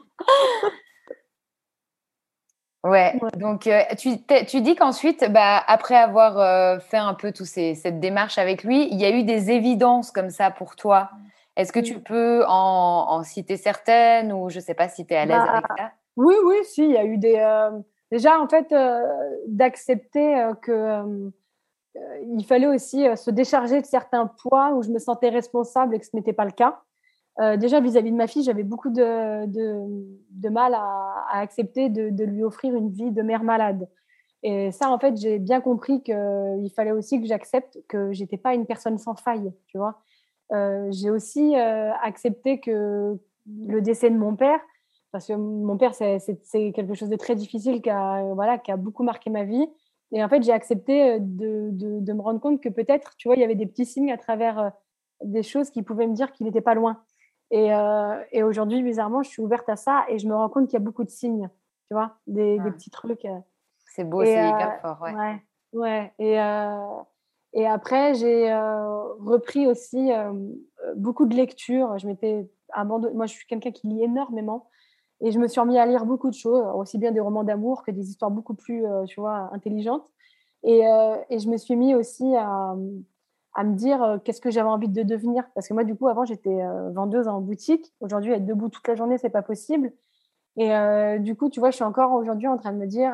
[2.85, 4.17] Ouais, donc euh, tu,
[4.49, 8.89] tu, dis qu'ensuite, bah, après avoir euh, fait un peu toute cette démarche avec lui,
[8.91, 11.11] il y a eu des évidences comme ça pour toi.
[11.57, 15.17] Est-ce que tu peux en, citer certaines ou je ne sais pas si tu es
[15.17, 15.93] à l'aise bah, avec ça?
[16.17, 17.37] Oui, oui, si, il y a eu des...
[17.37, 17.71] Euh,
[18.11, 18.75] déjà, en fait,
[19.47, 21.31] d'accepter que
[21.95, 25.99] il fallait aussi euh, se décharger de certains poids où je me sentais responsable et
[25.99, 26.81] que ce n'était pas le cas.
[27.41, 32.45] Euh, déjà vis-à-vis de ma fille, j'avais beaucoup de, de, mal à, accepter de, lui
[32.45, 33.89] offrir une vie de mère malade.
[34.43, 38.55] Et ça, en fait, j'ai bien compris qu'il fallait aussi que j'accepte que j'étais pas
[38.55, 40.03] une personne sans faille, tu vois.
[40.91, 43.17] j'ai aussi accepté que
[43.47, 44.61] le décès de mon père,
[45.11, 48.77] parce que mon père, c'est quelque chose de très difficile qui a, voilà, qui a
[48.77, 49.67] beaucoup marqué ma vie.
[50.13, 53.37] Et en fait, j'ai accepté euh, de, de, me rendre compte que peut-être, tu vois,
[53.37, 54.71] il y avait des petits signes à travers euh,
[55.25, 57.03] des choses qui pouvaient me dire qu'il n'était pas loin.
[57.51, 60.67] Et, euh, et aujourd'hui, bizarrement, je suis ouverte à ça et je me rends compte
[60.67, 61.49] qu'il y a beaucoup de signes,
[61.89, 63.27] tu vois, des, des petits trucs.
[63.87, 65.13] C'est beau, c'est hyper fort, ouais.
[65.13, 65.43] Ouais,
[65.73, 66.13] ouais.
[66.19, 66.33] Et,
[67.55, 70.11] et après, j'ai repris aussi
[70.97, 71.99] beaucoup de lectures.
[71.99, 73.15] Je m'étais abandonnée.
[73.15, 74.71] Moi, je suis quelqu'un qui lit énormément.
[75.23, 77.85] Et je me suis remis à lire beaucoup de choses, aussi bien des romans d'amour
[77.85, 80.05] que des histoires beaucoup plus, euh, tu vois, intelligentes.
[80.65, 84.69] Et, euh, et, je me suis mis aussi à, me dire euh, qu'est-ce que j'avais
[84.69, 85.45] envie de devenir.
[85.55, 86.61] Parce que moi, du coup, avant, j'étais
[86.93, 87.93] vendeuse en boutique.
[88.01, 89.93] Aujourd'hui, être debout toute la journée, c'est pas possible.
[90.57, 90.71] Et
[91.21, 93.13] du coup, tu vois, je suis encore aujourd'hui en train de me dire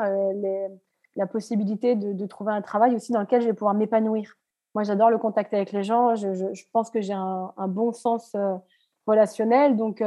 [1.15, 4.35] la possibilité de, trouver un travail aussi dans lequel je vais pouvoir m'épanouir.
[4.75, 6.15] Moi, j'adore le contact avec les gens.
[6.17, 8.35] Je pense que j'ai un, un, bon sens
[9.07, 9.77] relationnel.
[9.77, 10.03] Donc,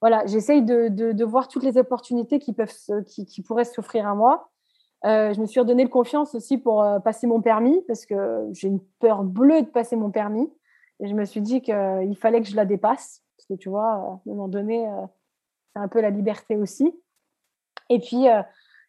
[0.00, 2.74] voilà, j'essaye de, de, voir toutes les opportunités qui, peuvent
[3.06, 4.50] qui, pourraient s'offrir à moi.
[5.04, 8.48] Euh, je me suis redonné le confiance aussi pour euh, passer mon permis parce que
[8.52, 10.50] j'ai une peur bleue de passer mon permis.
[11.00, 13.92] Et je me suis dit qu'il fallait que je la dépasse parce que tu vois,
[13.92, 15.06] à un moment donné, euh,
[15.74, 16.94] c'est un peu la liberté aussi.
[17.90, 18.26] Et puis,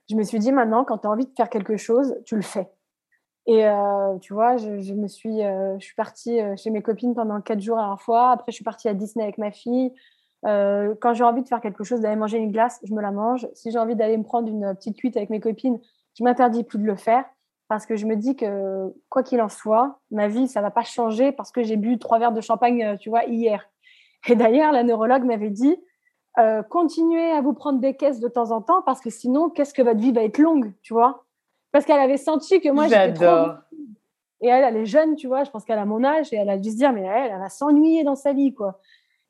[0.09, 2.41] je me suis dit maintenant, quand tu as envie de faire quelque chose, tu le
[2.41, 2.71] fais.
[3.47, 3.67] Et
[4.21, 7.89] tu vois, je, me suis, je suis partie chez mes copines pendant quatre jours à
[7.89, 8.31] la fois.
[8.31, 9.91] Après, je suis partie à Disney avec ma fille.
[10.45, 13.11] Euh, quand j'ai envie de faire quelque chose, d'aller manger une glace, je me la
[13.11, 13.47] mange.
[13.53, 15.79] Si j'ai envie d'aller me prendre une petite cuite avec mes copines,
[16.17, 17.25] je m'interdis plus de le faire
[17.67, 20.83] parce que je me dis que quoi qu'il en soit, ma vie, ça va pas
[20.83, 23.67] changer parce que j'ai bu trois verres de champagne, euh, tu vois, hier.
[24.27, 25.75] Et d'ailleurs, la neurologue m'avait dit,
[26.37, 29.73] euh, continuez à vous prendre des caisses de temps en temps parce que sinon, qu'est-ce
[29.73, 31.25] que votre vie va être longue, tu vois?
[31.71, 33.51] Parce qu'elle avait senti que moi, j'étais trop...
[34.41, 36.49] Et elle, elle est jeune, tu vois, je pense qu'elle a mon âge et elle
[36.49, 38.79] a dû se dire, mais elle, elle va s'ennuyer dans sa vie, quoi.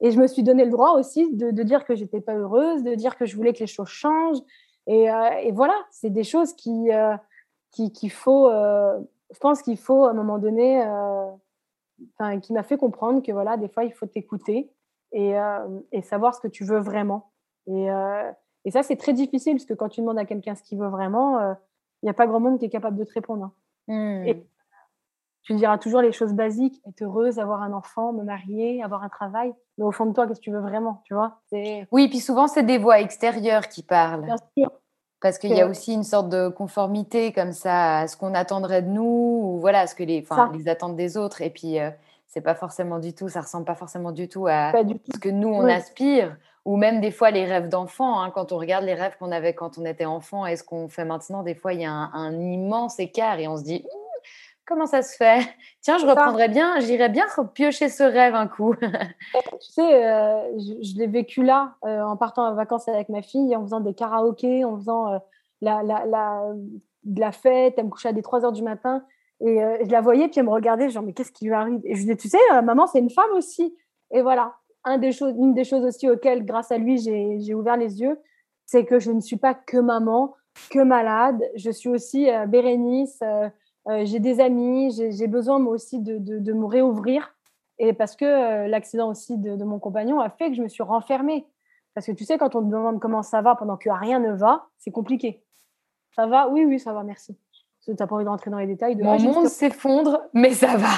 [0.06, 2.93] Et je me suis donné le droit aussi de, dire que j'étais pas heureuse, de
[2.93, 4.38] dire que je voulais que les choses changent.
[4.86, 7.18] Et, euh, voilà, c'est des choses qui, euh,
[7.72, 8.99] qu'il faut, euh,
[9.34, 10.80] je pense qu'il faut à un moment donné,
[12.20, 14.72] enfin, qui m'a fait comprendre que voilà, des fois, il faut t'écouter
[15.12, 15.34] et,
[15.91, 17.32] et, savoir ce que tu veux vraiment.
[17.66, 17.88] Et,
[18.64, 20.89] et ça, c'est très difficile parce que quand tu demandes à quelqu'un ce qu'il veut
[20.89, 23.45] vraiment, il n'y a pas grand monde qui est capable de te répondre.
[23.88, 24.26] Hein.
[24.28, 24.41] Mmh
[25.45, 29.09] tu diras toujours les choses basiques, être heureuse, avoir un enfant, me marier, avoir un
[29.09, 29.53] travail.
[29.77, 31.39] Mais au fond de toi, qu'est-ce que tu veux vraiment, tu vois?
[31.91, 34.25] Oui, puis souvent, c'est des voix extérieures qui parlent.
[34.25, 34.71] Bien sûr.
[35.21, 38.81] Parce qu'il y a aussi une sorte de conformité comme ça à ce qu'on attendrait
[38.81, 39.03] de nous,
[39.43, 41.41] ou voilà, à ce que les, les attentes des autres.
[41.41, 41.89] Et puis, euh,
[42.27, 45.49] c'est pas forcément du tout, ça ressemble pas forcément du tout à ce que nous,
[45.49, 46.35] on aspire.
[46.65, 48.19] Ou même des fois, les rêves d'enfant.
[48.19, 50.89] Hein, quand on regarde les rêves qu'on avait quand on était enfant et ce qu'on
[50.89, 53.85] fait maintenant, des fois, il y a un, un immense écart et on se dit
[54.68, 55.47] Comment ça se fait?
[55.82, 58.74] Tiens, je reprendrais bien, j'irais bien piocher ce rêve un coup.
[58.82, 63.55] tu sais, euh, je, l'ai vécu là, euh, en partant en vacances avec ma fille,
[63.55, 65.18] en faisant des karaokés, en faisant euh,
[65.61, 66.41] la, la, la,
[67.03, 69.05] de la fête, elle me couchait à des 3 heures du matin.
[69.41, 71.82] Et je la voyais, puis elle me regardait, genre, mais qu'est-ce qui lui arrive?
[71.84, 73.76] Et je lui disais, tu sais, maman, c'est une femme aussi.
[74.11, 74.55] Et voilà,
[74.86, 78.18] un des choses, une des choses aussi auxquelles, grâce à lui, j'ai ouvert les yeux,
[78.66, 80.34] c'est que je ne suis pas que maman,
[80.72, 81.43] que malade.
[81.55, 83.20] Je suis aussi Bérénice
[84.03, 87.36] j'ai des amis, j'ai besoin moi aussi de, de, me réouvrir.
[87.77, 90.83] Et parce que euh, l'accident aussi de, mon compagnon a fait que je me suis
[90.83, 91.45] renfermée.
[91.93, 94.33] Parce que tu sais, quand on te demande comment ça va pendant que rien ne
[94.33, 95.43] va, c'est compliqué.
[96.15, 96.49] Ça va?
[96.49, 97.38] Oui, oui, ça va, merci.
[97.83, 98.95] Tu n'as pas envie de rentrer dans les détails.
[98.95, 100.89] De, Mon monde s'effondre, mais ça va.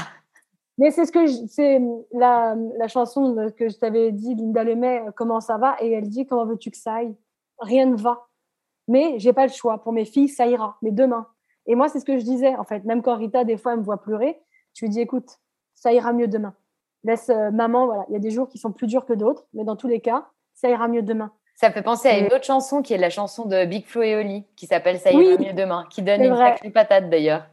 [0.78, 1.82] Mais c'est ce que c'est
[2.14, 5.76] la, la, chanson que je t'avais dit, Linda Lemay, comment ça va?
[5.82, 7.16] Et elle dit comment veux-tu que ça aille?
[7.60, 8.28] Rien ne va.
[8.88, 9.84] Mais j'ai pas le choix.
[9.84, 10.78] Pour mes filles, ça ira.
[10.82, 11.28] Mais demain.
[11.68, 12.84] Et moi, c'est ce que je disais en fait.
[12.86, 14.40] Même quand Rita des fois elle me voit pleurer,
[14.74, 15.40] je lui dis écoute,
[15.74, 16.54] ça ira mieux demain.
[17.04, 17.86] Laisse euh, maman.
[17.86, 18.06] Voilà.
[18.10, 20.00] Il y a des jours qui sont plus durs que d'autres, mais dans tous les
[20.00, 21.32] cas, ça ira mieux demain.
[21.56, 24.16] Ça fait penser à une autre chanson qui est la chanson de Big Flo et
[24.16, 27.48] Oli, qui s'appelle Ça ira mieux demain, qui donne une sacrée patate d'ailleurs.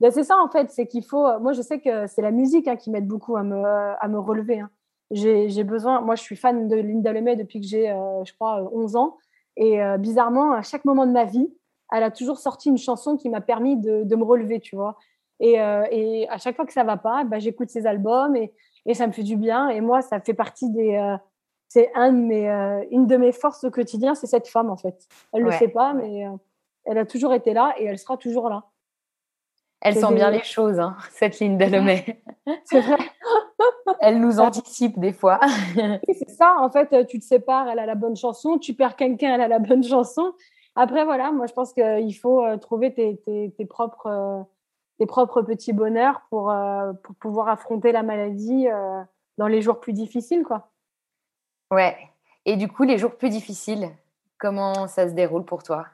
[0.00, 1.26] Ben, c'est ça en fait, c'est qu'il faut.
[1.40, 4.18] Moi, je sais que c'est la musique hein, qui m'aide beaucoup à me, à me
[4.18, 4.60] relever.
[4.60, 4.70] Hein.
[5.10, 6.02] J'ai besoin.
[6.02, 9.16] Moi, je suis fan de Linda Lemay depuis que j'ai, euh, je crois, 11 ans.
[9.56, 11.50] Et euh, bizarrement, à chaque moment de ma vie,
[11.92, 14.96] elle a toujours sorti une chanson qui m'a permis de, de, me relever, tu vois.
[15.40, 18.52] Et, euh, et, à chaque fois que ça va pas, ben, j'écoute ses albums et,
[18.86, 19.68] et, ça me fait du bien.
[19.68, 21.16] Et moi, ça fait partie des.
[21.68, 22.48] c'est un de mes,
[22.90, 25.06] une de mes forces au quotidien, c'est cette femme en fait.
[25.32, 26.24] Elle ne le sait pas, mais
[26.84, 28.64] elle a toujours été là et elle sera toujours là.
[29.80, 32.22] Elle sent bien les choses, hein, cette ligne Lemay.
[32.64, 32.98] C'est vrai.
[34.00, 35.38] elle nous anticipe des fois.
[36.06, 39.34] c'est ça, en fait, tu te sépares, elle a la bonne chanson, tu perds quelqu'un,
[39.34, 40.32] elle a la bonne chanson.
[40.80, 44.42] Après, voilà, moi, je pense qu'il faut euh, trouver tes, tes, propres, euh,
[44.98, 48.68] tes propres petits bonheurs pour, euh, pour pouvoir affronter la maladie
[49.38, 50.70] dans les jours plus difficiles, quoi.
[51.70, 51.96] Ouais.
[52.44, 53.90] Et du coup, les jours plus difficiles,
[54.38, 55.86] comment ça se déroule pour toi?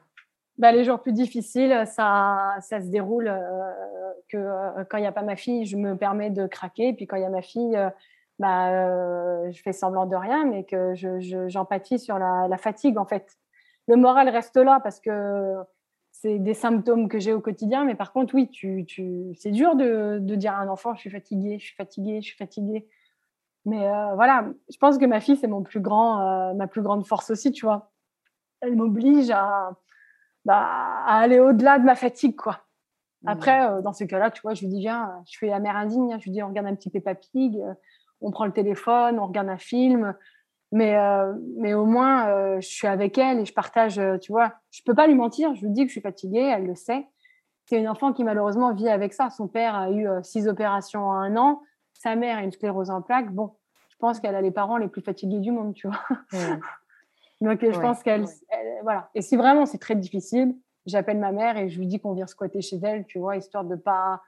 [0.57, 3.71] Bah, les jours plus difficiles, ça, ça se déroule euh,
[4.29, 6.93] que euh, quand il n'y a pas ma fille, je me permets de craquer.
[6.93, 7.89] Puis quand il y a ma fille, euh,
[8.39, 10.93] bah, je fais semblant de rien, mais que
[11.49, 13.37] j'empathie je, sur la, la, fatigue en fait.
[13.87, 15.55] Le moral reste là parce que
[16.11, 17.85] c'est des symptômes que j'ai au quotidien.
[17.85, 21.01] Mais par contre, oui, tu, tu, c'est dur de, de, dire à un enfant, je
[21.01, 22.87] suis fatiguée, je suis fatiguée, je suis fatiguée.
[23.65, 27.31] Mais voilà, je pense que ma fille, c'est mon plus grand, ma plus grande force
[27.31, 27.91] aussi, tu vois.
[28.61, 29.71] Elle m'oblige à
[30.45, 30.63] bah,
[31.05, 32.61] à aller au-delà de ma fatigue, quoi.
[33.23, 33.27] Mmh.
[33.27, 35.75] Après, euh, dans ce cas-là, tu vois, je lui dis, viens, je fais la mère
[35.75, 36.17] indigne, hein.
[36.19, 37.73] je lui dis, on regarde un petit Peppa Pig, euh,
[38.21, 40.15] on prend le téléphone, on regarde un film,
[40.71, 44.81] mais, euh, mais au moins, je suis avec elle et je partage, tu vois, je
[44.83, 47.07] peux pas lui mentir, je lui dis que je suis fatiguée, elle le sait.
[47.65, 49.29] C'est une enfant qui malheureusement vit avec ça.
[49.29, 51.61] Son père a eu six opérations en un an,
[51.93, 53.31] sa mère a une sclérose en plaques.
[53.31, 53.53] Bon,
[53.89, 56.01] je pense qu'elle a les parents les plus fatigués du monde, tu vois.
[56.33, 56.59] Mmh.
[57.41, 58.25] Donc, je pense qu'elle.
[58.83, 59.09] Voilà.
[59.15, 60.55] Et si vraiment c'est très difficile,
[60.85, 63.63] j'appelle ma mère et je lui dis qu'on vient squatter chez elle, tu vois, histoire
[63.63, 64.21] de pas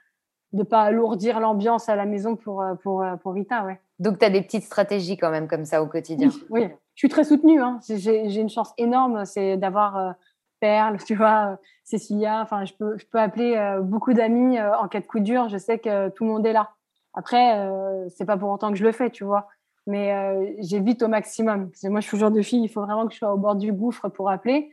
[0.53, 3.65] de pas alourdir l'ambiance à la maison pour, euh, pour, euh, pour Rita.
[3.65, 3.81] Ouais.
[3.99, 6.29] Donc, tu as des petites stratégies quand même comme ça au quotidien.
[6.49, 7.61] Oui, je suis très soutenue.
[7.61, 7.79] Hein.
[7.87, 10.11] J'ai une chance énorme, c'est d'avoir euh,
[10.59, 12.41] Perle, tu vois, Cécilia.
[12.41, 15.49] Enfin, je peux, je peux appeler beaucoup d'amis en cas de coup dur.
[15.49, 16.71] Je sais que tout le monde est là.
[17.13, 17.67] Après,
[18.09, 19.47] c'est pas pour autant que je le fais, tu vois
[19.87, 21.71] mais euh, j'évite au maximum.
[21.71, 23.33] Parce que moi, je suis le genre de fille, il faut vraiment que je sois
[23.33, 24.69] au bord du gouffre pour appeler.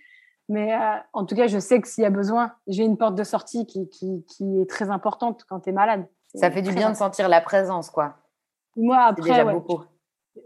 [0.49, 3.15] Mais euh, en tout cas, je sais que s'il y a besoin, j'ai une porte
[3.15, 6.07] de sortie qui, qui, qui est très importante quand tu es malade.
[6.35, 8.17] Ça fait du bien de sentir la présence, quoi.
[8.77, 9.61] Moi, après, ouais,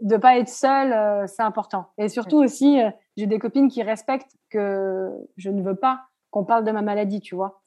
[0.01, 1.87] de pas être seule, euh, c'est important.
[1.97, 2.79] Et surtout aussi,
[3.17, 6.01] j'ai des copines qui respectent que je ne veux pas
[6.31, 7.61] qu'on parle de ma maladie, tu vois.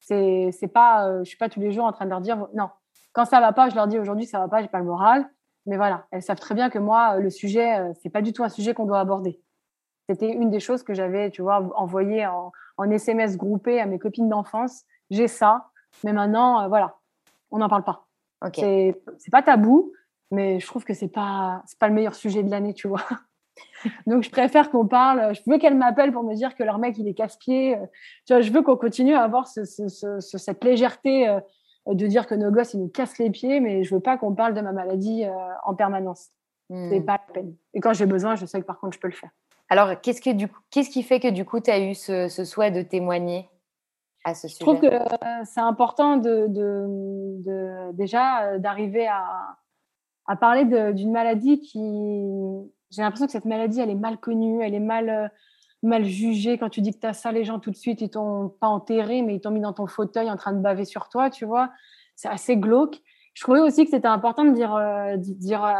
[0.00, 2.70] C'est, c'est pas, je suis pas tous les jours en train de leur dire non.
[3.12, 5.28] Quand ça va pas, je leur dis aujourd'hui ça va pas, j'ai pas le moral.
[5.68, 8.32] Mais voilà, elles savent très bien que moi, euh, le sujet, euh, c'est pas du
[8.32, 9.38] tout un sujet qu'on doit aborder.
[10.08, 12.52] C'était une des choses que j'avais, tu vois, envoyé en,
[12.90, 14.84] SMS groupé à mes copines d'enfance.
[15.10, 15.68] J'ai ça,
[16.04, 16.96] mais maintenant, euh, voilà,
[17.50, 18.07] on n'en parle pas.
[18.42, 18.94] Okay.
[19.18, 19.92] C'est pas tabou,
[20.30, 23.02] mais je trouve que c'est pas c'est pas le meilleur sujet de l'année, tu vois.
[24.06, 25.34] Donc je préfère qu'on parle.
[25.34, 27.76] Je veux qu'elles m'appellent pour me dire que leur mec il est casse-pied.
[28.26, 31.38] Tu vois, je veux qu'on continue à avoir cette légèreté
[31.94, 34.34] de dire que nos gosses, ils nous cassent les pieds, mais je veux pas qu'on
[34.34, 35.30] parle de ma maladie euh,
[35.64, 36.28] en permanence.
[36.70, 36.88] Hmm.
[36.90, 37.54] C'est pas la peine.
[37.74, 39.30] Et quand j'ai besoin, je sais que par contre, je peux le faire.
[39.70, 42.28] Alors, qu'est-ce, que, du coup, qu'est-ce qui fait que du coup, tu as eu ce,
[42.28, 43.48] souhait de témoigner?
[44.28, 49.24] À ce sujet Je trouve que euh, c'est important de, de, déjà euh, d'arriver à,
[50.26, 51.80] à parler d'une maladie qui...
[52.90, 55.30] J'ai l'impression que cette maladie, elle est mal connue, elle est mal
[55.82, 56.58] mal jugé.
[56.58, 58.66] Quand tu dis que tu as ça, les gens tout de suite, ils t'ont pas
[58.66, 61.44] enterré, mais ils t'ont mis dans ton fauteuil en train de baver sur toi, tu
[61.44, 61.70] vois.
[62.16, 63.00] C'est assez glauque.
[63.34, 65.74] Je trouvais aussi que c'était important de dire, euh, dire euh,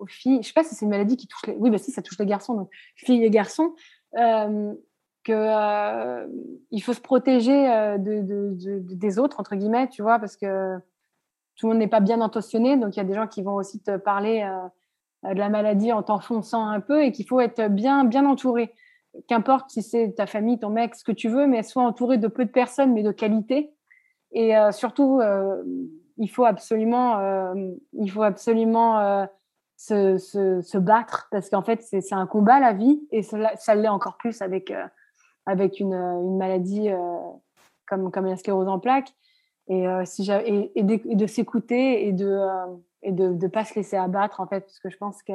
[0.00, 1.54] aux filles, je sais pas si c'est une maladie qui touche les...
[1.56, 3.74] Oui, bah si, ça touche les garçons, donc filles et garçons,
[4.18, 4.74] euh,
[5.24, 6.26] que
[6.70, 7.66] il faut se protéger
[7.98, 8.54] de,
[8.94, 10.76] des autres, entre guillemets, tu vois, parce que
[11.56, 13.54] tout le monde n'est pas bien intentionné, donc il y a des gens qui vont
[13.54, 14.46] aussi te parler
[15.22, 18.74] de la maladie en t'enfonçant un peu et qu'il faut être bien, bien entouré.
[19.28, 22.28] Qu'importe si c'est ta famille, ton mec, ce que tu veux, mais soit entouré de
[22.28, 23.72] peu de personnes, mais de qualité.
[24.32, 25.62] Et euh, surtout, euh,
[26.18, 27.54] il faut absolument, euh,
[27.92, 29.26] il faut absolument
[29.76, 33.06] se, se, battre parce qu'en fait, c'est un combat la vie.
[33.12, 34.72] Et ça l'est encore plus avec,
[35.46, 36.88] avec une, une maladie
[37.86, 39.12] comme, comme la sclérose en plaques.
[39.68, 42.40] et, si et, et, de, s'écouter et de
[43.02, 44.60] et de ne pas se laisser abattre en fait.
[44.60, 45.32] Parce que je pense que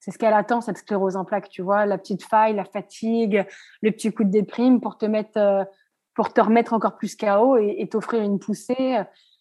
[0.00, 1.86] c'est ce qu'elle attend cette sclérose en plaques tu vois.
[1.86, 3.46] La petite faille la fatigue
[3.82, 5.66] le petit coup de déprime pour te mettre
[6.14, 8.98] pour te remettre encore plus KO et t'offrir une poussée.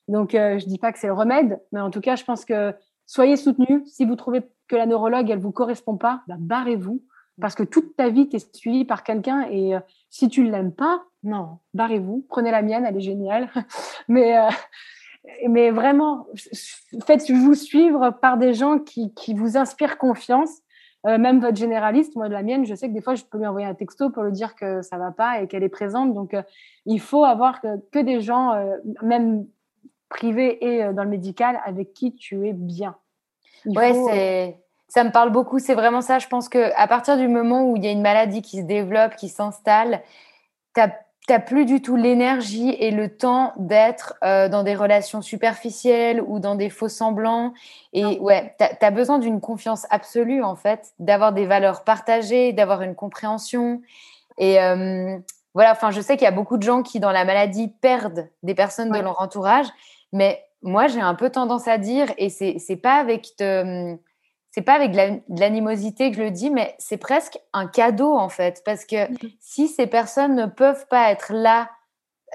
[0.08, 2.74] Donc je dis pas que c'est le remède mais en tout cas je pense que
[3.06, 3.82] soyez soutenus.
[3.88, 7.02] Si vous trouvez que la neurologue elle vous correspond pas bah, barrez-vous
[7.40, 9.80] parce que toute ta vie, tu es suivi par quelqu'un et euh,
[10.10, 13.50] si tu ne l'aimes pas, non, barrez-vous, prenez la mienne, elle est géniale.
[14.08, 14.50] mais, euh,
[15.48, 16.28] mais vraiment,
[17.06, 20.52] faites-vous suivre par des gens qui, qui vous inspirent confiance.
[21.08, 23.38] Euh, même votre généraliste, moi de la mienne, je sais que des fois, je peux
[23.38, 26.14] lui envoyer un texto pour lui dire que ça va pas et qu'elle est présente.
[26.14, 26.36] Donc,
[26.86, 28.54] il faut avoir que, que des gens,
[29.02, 29.46] même
[30.10, 32.98] privés et dans le médical, avec qui tu es bien.
[33.66, 34.60] ouais, c'est
[34.90, 35.60] ça me parle beaucoup.
[35.60, 36.20] C'est vraiment ça.
[36.20, 38.64] Je pense que à partir du moment où il y a une maladie qui se
[38.64, 40.02] développe, qui s'installe,
[40.76, 40.82] tu
[41.30, 46.40] n'as plus du tout l'énergie et le temps d'être euh, dans des relations superficielles ou
[46.40, 47.54] dans des faux semblants.
[47.94, 52.82] Et ouais, tu as, besoin d'une confiance absolue, en fait, d'avoir des valeurs partagées, d'avoir
[52.82, 53.82] une compréhension.
[54.40, 55.20] Et euh,
[55.54, 58.28] voilà, enfin, je sais qu'il y a beaucoup de gens qui, dans la maladie, perdent
[58.42, 59.68] des personnes de leur entourage.
[60.14, 63.36] Mais moi, j'ai un peu tendance à dire, et c'est pas avec.
[63.38, 64.00] Te,
[64.52, 68.30] c'est pas avec de l'animosité que je le dis, mais c'est presque un cadeau en
[68.30, 71.70] fait, parce que mmh si ces personnes ne peuvent pas être là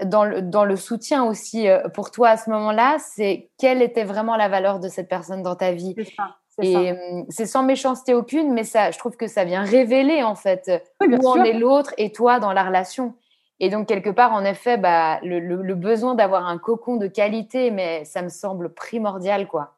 [0.02, 4.04] dans le, dans le soutien aussi euh, pour toi à ce moment-là, c'est quelle était
[4.04, 5.94] vraiment la valeur de cette personne dans ta vie?
[5.96, 6.36] C'est ça.
[6.62, 10.34] Et mmh, c'est sans méchanceté aucune, mais ça, je trouve que ça vient révéler en
[10.34, 10.70] fait
[11.08, 13.14] où en est l'autre et toi dans la relation.
[13.60, 17.70] Et donc quelque part, en effet, bah, le, le besoin d'avoir un cocon de qualité,
[17.70, 19.73] mais ça me semble primordial, quoi.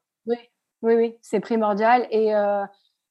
[0.83, 2.07] Oui, oui, c'est primordial.
[2.11, 2.65] Et, euh,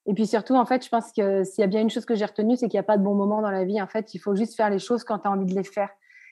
[0.06, 2.16] et puis surtout, en fait, je pense que s'il y a bien une chose que
[2.16, 3.82] j'ai retenue, c'est qu'il n'y a pas de bon moment dans la vie.
[3.82, 5.90] En fait, il faut juste faire les choses quand tu as envie de les faire.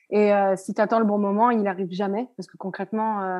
[0.10, 2.30] Et euh, si tu attends le bon moment, il n'arrive jamais.
[2.38, 3.40] Parce que concrètement, euh,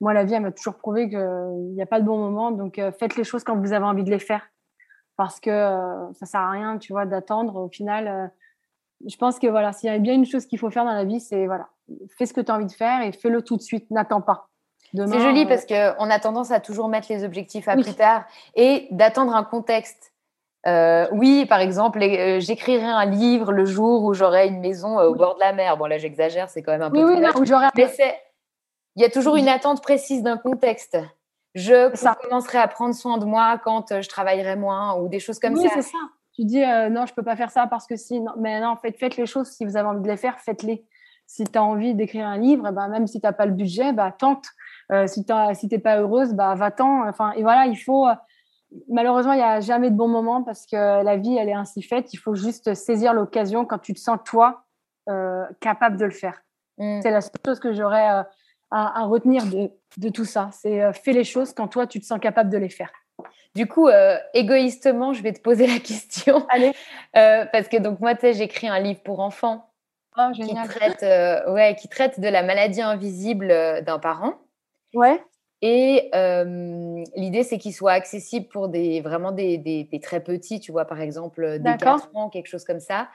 [0.00, 2.52] moi, la vie, elle m'a toujours prouvé qu'il n'y a pas de bon moment.
[2.52, 4.48] Donc, faites les choses quand vous avez envie de les faire.
[5.16, 5.50] Parce que
[6.14, 7.56] ça sert à rien, tu vois, d'attendre.
[7.56, 8.32] Au final,
[9.06, 11.04] je pense que voilà, s'il y a bien une chose qu'il faut faire dans la
[11.04, 11.68] vie, c'est voilà,
[12.16, 13.90] fais ce que tu as envie de faire et fais-le tout de suite.
[13.90, 14.51] N'attends pas.
[14.94, 18.24] C'est joli parce qu'on a tendance à toujours mettre les objectifs à plus tard
[18.54, 20.12] et d'attendre un contexte.
[20.66, 25.08] Euh, oui, par exemple, euh, j'écrirai un livre le jour où j'aurai une maison euh,
[25.08, 25.76] au bord de la mer.
[25.76, 27.02] Bon, là, j'exagère, c'est quand même un peu.
[27.02, 27.66] Oui, oui, j'aurai.
[27.76, 27.90] Mais
[28.94, 30.98] il y a toujours une attente précise d'un contexte.
[31.54, 31.90] Je
[32.22, 35.62] commencerai à prendre soin de moi quand je travaillerai moins ou des choses comme ça.
[35.62, 35.98] Oui, c'est ça.
[36.34, 38.20] Tu dis non, je peux pas faire ça parce que si.
[38.20, 40.84] Non, mais non, faites, faites les choses si vous avez envie de les faire, faites-les.
[41.26, 43.52] Si tu as envie d'écrire un livre, eh ben, même si tu n'as pas le
[43.52, 44.46] budget, bah, tente.
[44.92, 47.08] Euh, si tu n'es pas heureuse, bah, va-t'en.
[47.08, 48.06] Enfin, et voilà, il faut.
[48.06, 48.14] Euh,
[48.88, 51.82] malheureusement, il n'y a jamais de bon moment parce que la vie, elle est ainsi
[51.82, 52.12] faite.
[52.12, 54.64] Il faut juste saisir l'occasion quand tu te sens, toi,
[55.08, 56.42] euh, capable de le faire.
[56.78, 57.00] Mm.
[57.02, 58.24] C'est la seule chose que j'aurais
[58.70, 60.50] à, retenir de, de tout ça.
[60.52, 62.90] C'est fais les choses quand toi, tu te sens capable de les faire.
[63.54, 63.90] Du coup,
[64.32, 66.46] égoïstement, je vais te poser la question.
[66.50, 66.72] Allez.
[67.12, 69.70] parce que donc moi, tu sais, j'écris un livre pour enfants
[70.16, 71.04] oh, qui, traite,
[71.48, 73.48] ouais, qui traite de la maladie invisible
[73.84, 74.36] d'un parent.
[74.94, 75.22] Ouais.
[75.62, 76.10] Et
[77.14, 81.00] l'idée, c'est qu'il soit accessible pour des, vraiment des, des, très petits, tu vois, par
[81.00, 83.08] exemple, des 4 ans, quelque chose comme ça.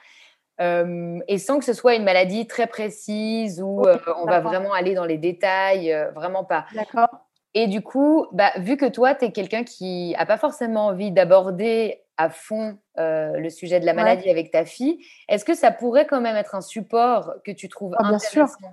[0.58, 3.82] et sans que ce soit une maladie très précise où
[4.16, 6.64] on va vraiment aller dans les détails, vraiment pas.
[6.74, 7.08] D'accord.
[7.54, 11.10] Et du coup, bah, vu que toi, tu es quelqu'un qui n'a pas forcément envie
[11.10, 16.06] d'aborder à fond le sujet de la maladie avec ta fille, est-ce que ça pourrait
[16.06, 18.58] quand même être un support que tu trouves ah, bien intéressant?
[18.58, 18.68] Sûr.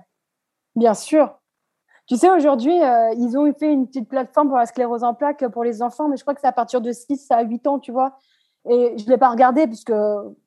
[0.76, 1.38] Bien sûr.
[2.06, 5.46] Tu sais, aujourd'hui, euh, ils ont fait une petite plateforme pour la sclérose en plaques
[5.48, 7.78] pour les enfants, mais je crois que c'est à partir de 6 à 8 ans,
[7.80, 8.16] tu vois.
[8.68, 9.92] Et je ne l'ai pas regardé, puisque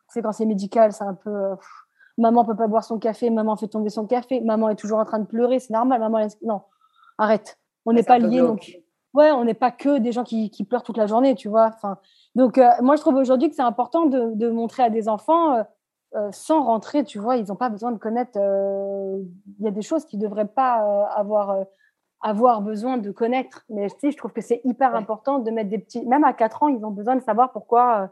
[0.08, 1.30] c'est quand c'est médical, c'est un peu.
[2.18, 5.00] Maman maman peut pas boire son café, maman fait tomber son café, maman est toujours
[5.00, 6.00] en train de pleurer, c'est normal.
[6.00, 6.62] Maman, non,
[7.18, 7.58] arrête.
[7.86, 8.40] On n'est pas liés.
[8.40, 8.78] Donc,
[9.14, 11.72] ouais, on n'est pas que des gens qui, qui, pleurent toute la journée, tu vois.
[11.74, 11.98] Enfin,
[12.36, 15.64] donc, euh, moi, je trouve aujourd'hui que c'est important de, de, montrer à des enfants.
[16.16, 18.38] Euh, sans rentrer, tu vois, ils n'ont pas besoin de connaître.
[18.38, 19.20] Euh,
[19.60, 21.66] il y a des choses qu'ils ne devraient pas euh, avoir,
[22.22, 23.64] avoir besoin de connaître.
[23.70, 26.06] Mais je trouve que c'est hyper important de mettre des petits.
[26.06, 28.12] Même à 4 ans, ils ont besoin de savoir pourquoi,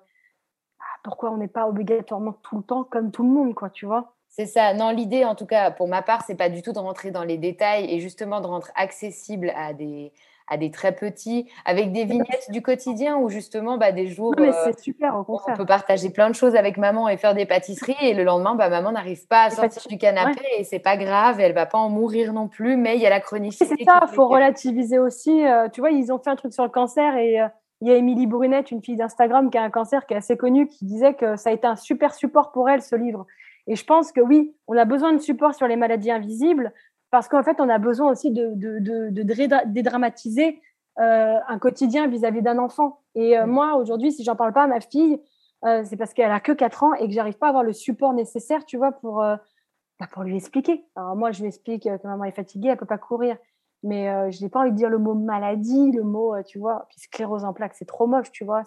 [0.79, 3.87] ah, pourquoi on n'est pas obligatoirement tout le temps comme tout le monde, quoi, tu
[3.87, 4.13] vois.
[4.29, 4.75] C'est ça.
[4.75, 7.23] Non, l'idée, en tout cas, pour ma part, c'est pas du tout de rentrer dans
[7.23, 10.13] les détails et justement de rendre accessible à des,
[10.47, 14.51] à des très petits, avec des vignettes du quotidien où justement bah, des jours mais
[14.63, 15.55] c'est super, au contraire.
[15.55, 18.55] on peut partager plein de choses avec maman et faire des pâtisseries et le lendemain
[18.55, 21.77] bah, maman n'arrive pas à sortir du canapé et c'est pas grave, elle va pas
[21.77, 23.65] en mourir non plus, mais il y a la chronicité.
[23.65, 25.45] C'est ça, il faut relativiser aussi.
[25.45, 27.47] Euh, tu vois, ils ont fait un truc sur le cancer et euh,
[27.81, 30.37] il y a Émilie Brunette, une fille d'Instagram qui a un cancer qui est assez
[30.37, 33.25] connue, qui disait que ça a été un super support pour elle ce livre.
[33.67, 36.73] Et je pense que oui, on a besoin de support sur les maladies invisibles,
[37.11, 38.79] parce qu'en fait, on a besoin aussi de, de,
[39.09, 39.23] de,
[39.71, 40.61] dédramatiser
[40.99, 43.01] euh, un quotidien vis-à-vis d'un enfant.
[43.15, 43.49] Et euh, mm.
[43.49, 45.21] moi, aujourd'hui, si j'en parle pas à ma fille,
[45.65, 47.73] euh, c'est parce qu'elle a que 4 ans et que j'arrive pas à avoir le
[47.73, 50.85] support nécessaire, tu vois, pour, bah, pour lui expliquer.
[50.95, 53.37] Alors moi, je lui explique que maman est fatiguée, elle peut pas courir.
[53.83, 56.99] Mais je n'ai pas envie de dire le mot maladie, le mot, tu vois, puis
[56.99, 58.63] sclérose en plaques, c'est trop moche, tu vois,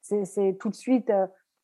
[0.00, 1.10] c'est tout de suite.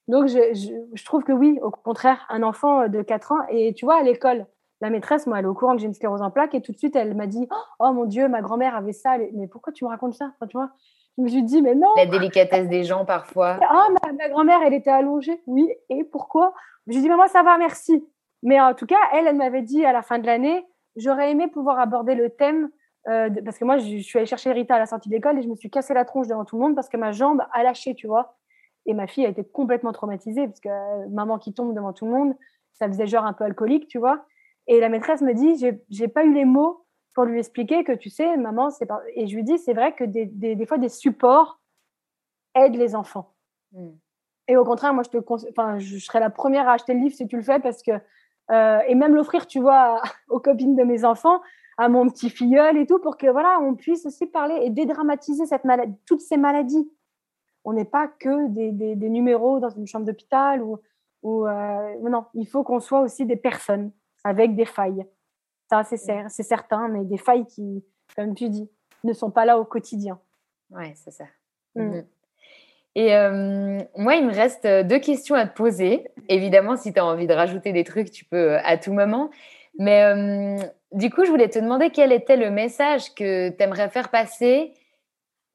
[0.08, 3.84] Donc, je, je, trouve que oui, au contraire, un enfant de 4 ans, et tu
[3.84, 4.46] vois, à l'école,
[4.84, 6.72] la maîtresse, moi, elle est au courant que j'ai une sclérose en plaques et tout
[6.72, 9.16] de suite, elle m'a dit Oh mon Dieu, ma grand-mère avait ça.
[9.32, 10.32] Mais pourquoi tu me racontes ça?
[10.42, 10.72] Tu vois?
[11.16, 13.58] Je me suis dit Mais non La délicatesse des gens parfois.
[13.66, 13.86] Ah,
[14.18, 15.40] ma, grand-mère, elle était allongée.
[15.46, 16.52] Oui, et pourquoi?
[16.86, 18.06] Je lui ai dit Mais moi, ça va, merci.
[18.42, 20.66] Mais en tout cas, elle, elle m'avait dit à la fin de l'année
[20.96, 22.68] J'aurais aimé pouvoir aborder le thème.
[23.08, 25.42] Euh, parce que moi, je, suis allée chercher Rita à la sortie de l'école et
[25.42, 27.62] je me suis cassé la tronche devant tout le monde parce que ma jambe a
[27.62, 28.36] lâché, tu vois?
[28.84, 32.04] Et ma fille a été complètement traumatisée parce que euh, maman qui tombe devant tout
[32.04, 32.34] le monde,
[32.74, 34.26] ça faisait genre un peu alcoolique, tu vois?
[34.66, 35.56] Et la maîtresse me dit,
[35.90, 36.84] j'ai pas eu les mots
[37.14, 39.00] pour lui expliquer que tu sais, maman, c'est pas.
[39.14, 41.60] Et je lui dis, c'est vrai que des, des, fois, des supports
[42.54, 43.34] aident les enfants.
[43.72, 43.92] Hmm.
[44.48, 47.14] Et au contraire, moi, je, te enfin, je serais la première à acheter le livre
[47.14, 47.92] si tu le fais parce que.
[48.50, 51.40] Euh, et même l'offrir, tu vois, aux copines de mes enfants,
[51.78, 55.46] à mon petit filleul et tout, pour que voilà, on puisse aussi parler et dédramatiser
[55.46, 56.90] cette maladie, toutes ces maladies.
[57.64, 60.78] On n'est pas que des, des, des, numéros dans une chambre d'hôpital ou,
[61.22, 63.90] ou euh, non, il faut qu'on soit aussi des personnes
[64.24, 65.04] avec des failles.
[65.70, 67.84] Ça, c'est certain, mais des failles qui,
[68.16, 68.68] comme tu dis,
[69.04, 70.18] ne sont pas là au quotidien.
[70.70, 71.24] Oui, c'est ça.
[71.74, 71.82] Mm.
[71.82, 72.04] Mhm.
[72.96, 76.06] Et euh, moi, il me reste euh, deux questions à te poser.
[76.28, 79.30] Évidemment, si tu as envie de rajouter des trucs, tu peux euh, à tout moment.
[79.76, 80.56] Mais
[80.92, 84.72] du coup, je voulais te demander quel était le message que tu aimerais faire passer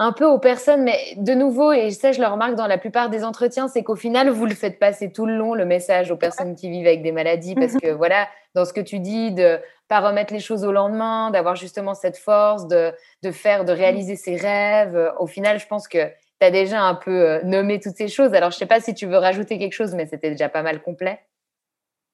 [0.01, 3.09] un peu aux personnes, mais de nouveau, et ça je le remarque dans la plupart
[3.09, 6.15] des entretiens, c'est qu'au final, vous le faites passer tout le long, le message aux
[6.15, 9.59] personnes qui vivent avec des maladies, parce que voilà, dans ce que tu dis, de
[9.89, 12.93] pas remettre les choses au lendemain, d'avoir justement cette force de,
[13.23, 15.11] de faire, de réaliser ses rêves.
[15.19, 16.07] Au final, je pense que
[16.39, 18.33] tu as déjà un peu euh, nommé toutes ces choses.
[18.33, 20.81] Alors, je sais pas si tu veux rajouter quelque chose, mais c'était déjà pas mal
[20.81, 21.19] complet.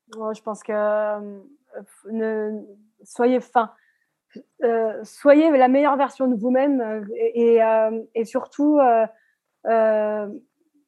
[0.09, 1.39] je pense que euh,
[2.11, 2.63] ne,
[3.03, 3.71] soyez fin
[4.63, 8.79] euh, soyez la meilleure version de vous-même euh, et, euh, et, surtout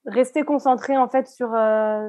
[0.05, 1.49] restez concentré en fait sur,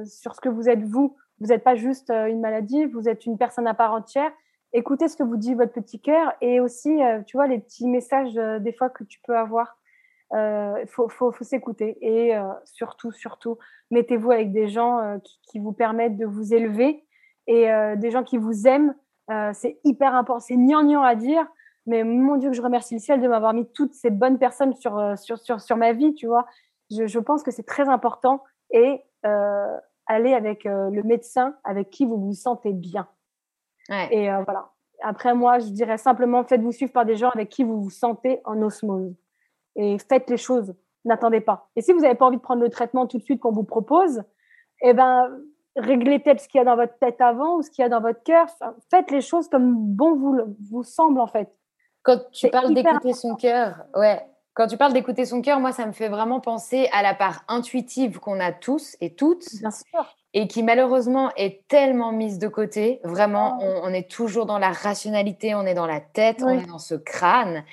[0.05, 1.17] sur ce que vous êtes vous.
[1.39, 4.31] Vous n'êtes pas juste une maladie, vous êtes une personne à part entière.
[4.71, 8.33] Écoutez ce que vous dit votre petit cœur et aussi, tu vois, les petits messages
[8.33, 9.77] des fois que tu peux avoir.
[10.33, 13.57] Il faut, faut, faut s'écouter et surtout, surtout,
[13.89, 17.03] mettez-vous avec des gens qui, qui, vous permettent de vous élever
[17.47, 17.67] et
[17.97, 18.93] des gens qui vous aiment
[19.31, 20.39] euh, c'est hyper important.
[20.39, 21.45] C'est gnangnan à dire,
[21.85, 24.73] mais mon Dieu, que je remercie le ciel de m'avoir mis toutes ces bonnes personnes
[24.75, 26.45] sur, euh, sur, sur, sur ma vie, tu vois.
[26.91, 29.77] Je, je pense que c'est très important et euh,
[30.07, 33.07] aller avec le médecin avec qui vous vous sentez bien.
[34.11, 34.71] Et voilà.
[35.01, 38.41] Après, moi, je dirais simplement faites-vous suivre par des gens avec qui vous vous sentez
[38.45, 39.15] en osmose.
[39.75, 40.75] Et faites les choses.
[41.05, 41.69] N'attendez pas.
[41.75, 43.63] Et si vous n'avez pas envie de prendre le traitement tout de suite qu'on vous
[43.63, 44.23] propose,
[44.81, 45.29] eh ben,
[45.79, 47.89] réglez peut-être ce qu'il y a dans votre tête avant ou ce qu'il y a
[47.89, 48.47] dans votre cœur.
[48.89, 51.49] faites les choses comme bon vous, vous semble en fait.
[52.03, 54.25] Quand tu parles d'écouter son cœur, ouais.
[54.53, 57.43] Quand tu parles d'écouter son cœur, moi, ça me fait vraiment penser à la part
[57.47, 59.45] intuitive qu'on a tous et toutes.
[59.59, 60.17] Bien sûr.
[60.33, 62.99] Et qui malheureusement est tellement mise de côté.
[63.05, 63.81] Vraiment, oh.
[63.83, 66.95] on, est toujours dans la rationalité, on est dans la tête, on est dans ce
[66.95, 67.63] crâne.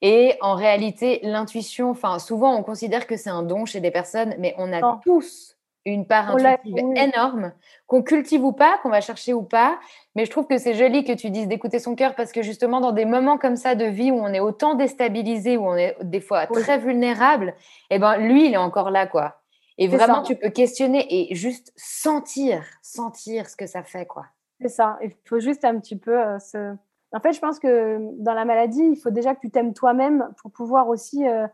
[0.00, 4.34] Et en réalité, l'intuition, enfin, souvent on considère que c'est un don chez des personnes,
[4.40, 7.52] mais on a tous une part intuitive énorme,
[7.86, 9.78] qu'on cultive ou pas, qu'on va chercher ou pas.
[10.14, 12.80] Mais je trouve que c'est joli que tu dises d'écouter son cœur parce que justement,
[12.80, 15.96] dans des moments comme ça de vie où on est autant déstabilisé, où on est
[16.02, 17.54] des fois très vulnérable,
[17.90, 19.42] eh ben, lui, il est encore là, quoi.
[19.78, 24.26] Et vraiment, tu peux questionner et juste sentir, sentir ce que ça fait, quoi.
[24.60, 24.98] C'est ça.
[25.02, 26.74] Il faut juste un petit peu euh, se...
[27.14, 30.28] En fait, je pense que dans la maladie, il faut déjà que tu t'aimes toi-même
[30.40, 31.46] pour pouvoir aussi euh,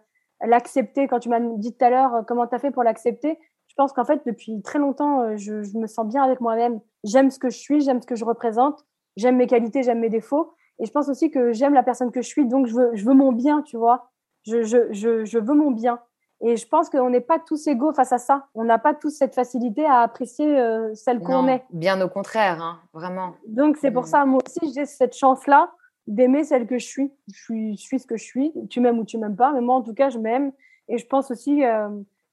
[0.45, 1.09] l'accepter.
[1.09, 3.39] Quand tu m'as dit tout à l'heure euh, comment tu as fait pour l'accepter,
[3.79, 6.81] pense qu'en fait, depuis très longtemps, euh, je, me sens bien avec moi-même.
[7.05, 8.85] J'aime ce que je suis, j'aime ce que je représente,
[9.17, 10.53] j'aime mes qualités, j'aime mes défauts.
[10.81, 13.05] Et je pense aussi que j'aime la personne que je suis, donc je veux, je
[13.05, 14.11] veux mon bien, tu vois.
[14.43, 16.01] Je, je, je, je veux mon bien.
[16.41, 18.47] Et je pense qu'on n'est pas tous égaux face à ça.
[18.55, 21.65] On n'a pas tous cette facilité à apprécier euh, celle qu'on est.
[21.71, 23.35] Bien au contraire, hein, vraiment.
[23.47, 24.07] Donc c'est pour mm.
[24.07, 25.71] ça, moi aussi, j'ai cette chance-là
[26.07, 27.13] d'aimer celle que je suis.
[27.33, 28.53] Je suis, je suis ce que je suis.
[28.71, 30.53] Tu m'aimes ou tu m'aimes pas, mais moi, en tout cas, je m'aime.
[30.89, 31.89] Et je pense aussi euh,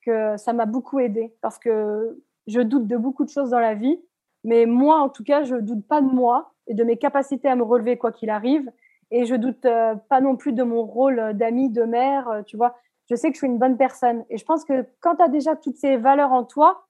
[0.05, 3.73] que ça m'a beaucoup aidé parce que je doute de beaucoup de choses dans la
[3.73, 3.99] vie,
[4.43, 7.55] mais moi, en tout cas, je doute pas de moi et de mes capacités à
[7.55, 8.71] me relever quoi qu'il arrive.
[9.11, 12.57] Et je doute euh, pas non plus de mon rôle d'ami, de mère, euh, tu
[12.57, 12.75] vois.
[13.09, 14.25] Je sais que je suis une bonne personne.
[14.29, 16.85] Et je pense que quand tu as déjà toutes ces valeurs en toi,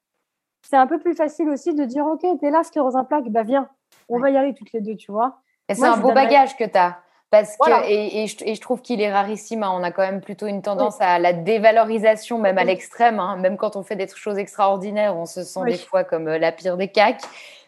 [0.62, 3.30] c'est un peu plus facile aussi de dire, OK, tu es là, sclérose en plaque,
[3.30, 3.70] bah viens,
[4.10, 5.42] on va y aller toutes les deux, tu vois.
[5.70, 6.98] c'est un beau bagage que tu as.
[7.36, 9.64] Parce que, et, je, trouve qu'il est rarissime.
[9.64, 9.72] Hein.
[9.74, 13.20] On a quand même plutôt une tendance à la dévalorisation, même à l'extrême.
[13.20, 13.38] Hein.
[13.38, 16.52] Même quand on fait des choses extraordinaires, on se sent des fois comme euh, la
[16.52, 17.22] pire des cacs.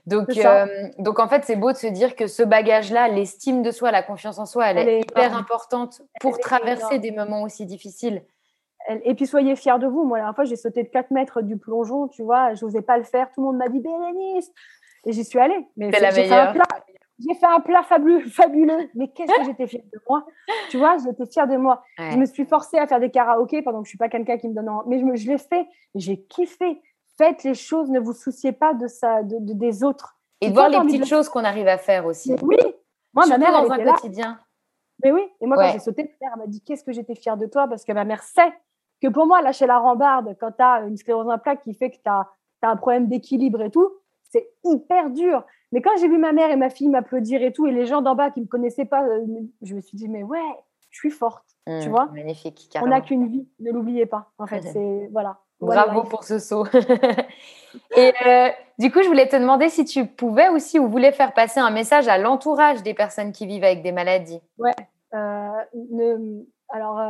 [0.06, 3.72] Donc, euh, donc en fait, c'est beau de se dire que ce bagage-là, l'estime de
[3.72, 8.24] soi, la confiance en soi, elle, est, hyper importante pour traverser des moments aussi difficiles.
[9.04, 10.06] Et puis soyez fiers de vous.
[10.06, 12.82] Moi, la dernière fois, j'ai sauté de 4 mètres du plongeon, tu vois, je n'osais
[12.82, 13.30] pas le faire.
[13.34, 14.50] Tout le monde m'a dit Bérénice
[15.06, 15.68] Et j'y suis allée.
[15.76, 16.54] Mais c'est la meilleure.
[17.20, 18.90] J'ai fait un plat fabuleux, fabuleux.
[18.94, 20.26] mais qu'est-ce que j'étais fière de moi?
[20.70, 21.84] Tu vois, j'étais fière de moi.
[21.98, 24.48] Je me suis forcée à faire des karaokés pendant que je suis pas quelqu'un qui
[24.48, 24.70] me donne.
[24.88, 26.82] Mais je, je l'ai fait, j'ai kiffé.
[27.18, 30.20] Faites les choses, ne vous souciez pas de ça, de, des autres.
[30.40, 32.36] Et de voir les petites choses qu'on arrive à faire aussi.
[32.44, 32.58] oui,
[33.14, 34.40] moi, ma mère, dans un quotidien.
[35.04, 37.38] Mais oui, et moi, quand j'ai sauté, ma mère m'a dit Qu'est-ce que j'étais fière
[37.38, 37.68] de toi?
[37.68, 38.54] Parce que ma mère sait
[39.02, 41.90] que pour moi, lâcher la rambarde, quand tu as une sclérose en plaques qui fait
[41.90, 42.28] que tu as,
[42.62, 43.92] as, un problème d'équilibre et tout,
[44.30, 45.44] c'est hyper dur.
[45.72, 48.02] Mais quand j'ai vu ma mère et ma fille m'applaudir et tout, et les gens
[48.02, 49.26] d'en bas qui ne me connaissaient pas, euh,
[49.62, 50.40] je me suis dit, mais ouais,
[50.90, 51.46] je suis forte.
[51.66, 52.70] tu mmh, vois Magnifique.
[52.82, 54.32] On n'a qu'une vie, ne l'oubliez pas.
[54.38, 55.10] En fait, c'est.
[55.12, 55.40] Voilà.
[55.60, 56.68] Bravo pour ce saut.
[57.98, 61.34] et euh, du coup, je voulais te demander si tu pouvais aussi ou voulais faire
[61.34, 64.40] passer un message à l'entourage des personnes qui vivent avec des maladies.
[64.60, 64.76] Ouais.
[65.16, 67.02] Euh, alors,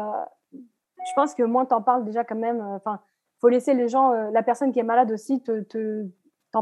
[0.54, 2.62] je pense que moins tu en parles déjà quand même.
[2.62, 3.02] Enfin,
[3.42, 6.06] faut laisser les gens, la personne qui est malade aussi, te,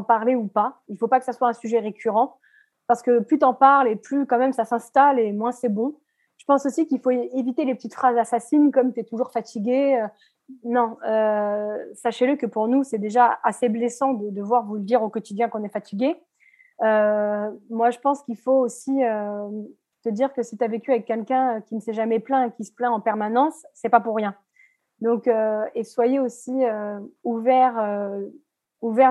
[0.02, 0.80] parler ou pas.
[0.88, 2.38] Il ne faut pas que ça soit un sujet récurrent
[2.86, 5.96] parce que plus t'en parles et plus quand même ça s'installe et moins c'est bon.
[6.38, 10.00] Je pense aussi qu'il faut éviter les petites phrases assassines comme tu es toujours fatigué.
[10.00, 10.06] Euh,
[10.64, 15.02] non, euh, sachez-le que pour nous, c'est déjà assez blessant de devoir vous le dire
[15.02, 16.14] au quotidien qu'on est fatigué.
[16.82, 19.00] Euh, moi, je pense qu'il faut aussi
[20.04, 22.54] te dire que si tu as vécu avec quelqu'un qui ne s'est jamais plaint et
[22.54, 24.36] qui se plaint en permanence, c'est pas pour rien.
[25.00, 25.28] Donc,
[25.74, 26.64] et soyez aussi
[27.24, 28.12] ouvert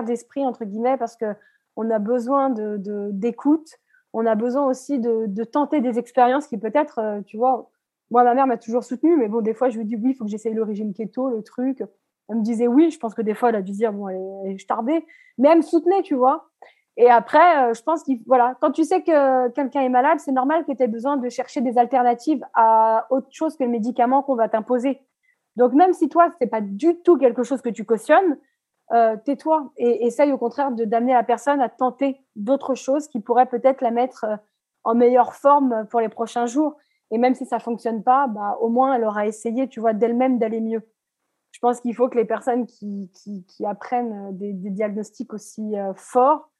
[0.04, 3.76] d'esprit, entre guillemets, parce qu'on a besoin d'écoute, de,
[4.12, 7.70] on a besoin aussi de, tenter des expériences qui peut-être, euh, tu vois,
[8.10, 10.14] moi, ma mère m'a toujours soutenue, mais bon, des fois, je lui dis oui, il
[10.14, 11.82] faut que j'essaye le régime keto, le truc.
[12.28, 14.52] Elle me disait oui, je pense que des fois, elle a dû dire, bon, elle
[14.52, 15.04] est, tardais,
[15.38, 16.48] mais elle me soutenait, tu vois.
[16.96, 20.32] Et après, euh, je pense qu'il voilà, quand tu sais que quelqu'un est malade, c'est
[20.32, 24.22] normal que tu aies besoin de chercher des alternatives à autre chose que le médicament
[24.22, 25.00] qu'on va t'imposer.
[25.56, 28.38] Donc même si toi, ce n'est pas du tout quelque chose que tu cautionnes,
[28.92, 33.46] euh, tais-toi et essaye au contraire d'amener la personne à tenter d'autres choses qui pourraient
[33.46, 34.36] peut-être la mettre euh,
[34.84, 36.76] en meilleure forme pour les prochains jours.
[37.10, 40.38] Et même si ça fonctionne pas, bah, au moins elle aura essayé, tu vois, d'elle-même
[40.38, 40.82] d'aller mieux.
[41.50, 43.10] Je pense qu'il faut que les personnes qui,
[43.48, 46.50] qui, apprennent des, diagnostics aussi euh, forts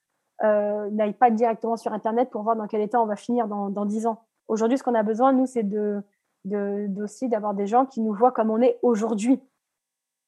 [0.42, 3.84] n'aillent pas directement sur Internet pour voir dans quel état on va finir dans, dans
[3.84, 4.22] 10 ans.
[4.48, 6.02] Aujourd'hui, ce qu'on a besoin, nous, c'est de,
[6.46, 9.40] de, aussi d'avoir des gens qui nous voient comme on est aujourd'hui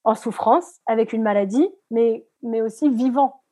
[0.04, 3.42] en souffrance, avec une maladie, mais, mais aussi vivant.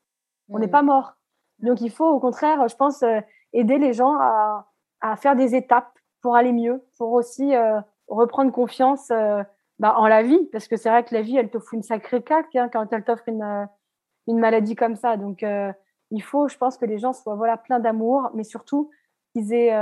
[0.48, 0.70] On n'est mm.
[0.70, 1.14] pas mort.
[1.58, 3.20] Donc il faut au contraire, je pense, euh,
[3.52, 4.68] aider les gens à,
[5.00, 5.92] à, faire des étapes
[6.22, 9.42] pour aller mieux, pour aussi euh, reprendre confiance euh,
[9.78, 11.82] bah, en la vie, parce que c'est vrai que la vie, elle te fout une
[11.82, 13.68] sacrée claque hein, quand elle t'offre une,
[14.26, 15.16] une maladie comme ça.
[15.16, 15.44] Donc
[16.10, 18.90] il faut, je pense, que les gens soient voilà, pleins d'amour, mais surtout
[19.32, 19.76] qu'ils aient,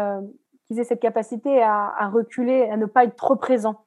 [0.67, 3.84] qu'ils aient cette capacité à, à, reculer, à ne pas être trop présents.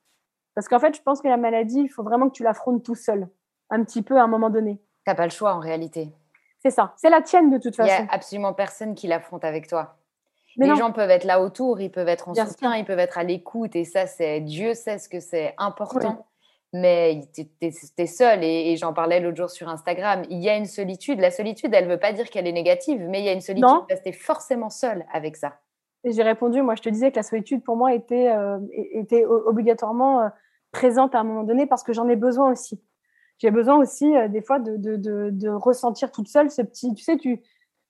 [0.57, 2.95] Parce qu'en fait, je pense que la maladie, il faut vraiment que tu l'affrontes tout
[2.95, 3.27] seul,
[3.69, 4.81] un petit peu à un moment donné.
[5.05, 6.09] Tu n'as pas le choix en réalité.
[6.63, 7.93] C'est ça, c'est la tienne de toute façon.
[7.95, 9.97] Il n'y a absolument personne qui l'affronte avec toi.
[10.55, 13.23] les gens peuvent être là autour, ils peuvent être en soutien, ils peuvent être à
[13.23, 16.25] l'écoute, et ça, c'est Dieu sait ce que c'est important.
[16.73, 20.23] Mais tu es, seul, et, j'en parlais l'autre jour sur Instagram.
[20.31, 21.19] Il y a une solitude.
[21.19, 23.41] La solitude, elle ne veut pas dire qu'elle est négative, mais il y a une
[23.41, 25.59] solitude parce que tu es forcément seul avec ça.
[26.03, 29.23] Et j'ai répondu, moi, je te disais que la solitude, pour moi, était, euh, était
[29.23, 30.29] obligatoirement euh,
[30.77, 32.79] présente à un moment donné parce que j'en ai besoin aussi.
[33.39, 34.95] J'ai besoin aussi euh, des fois de, de,
[35.31, 37.41] de, ressentir toute seule ce petit, tu sais, tu,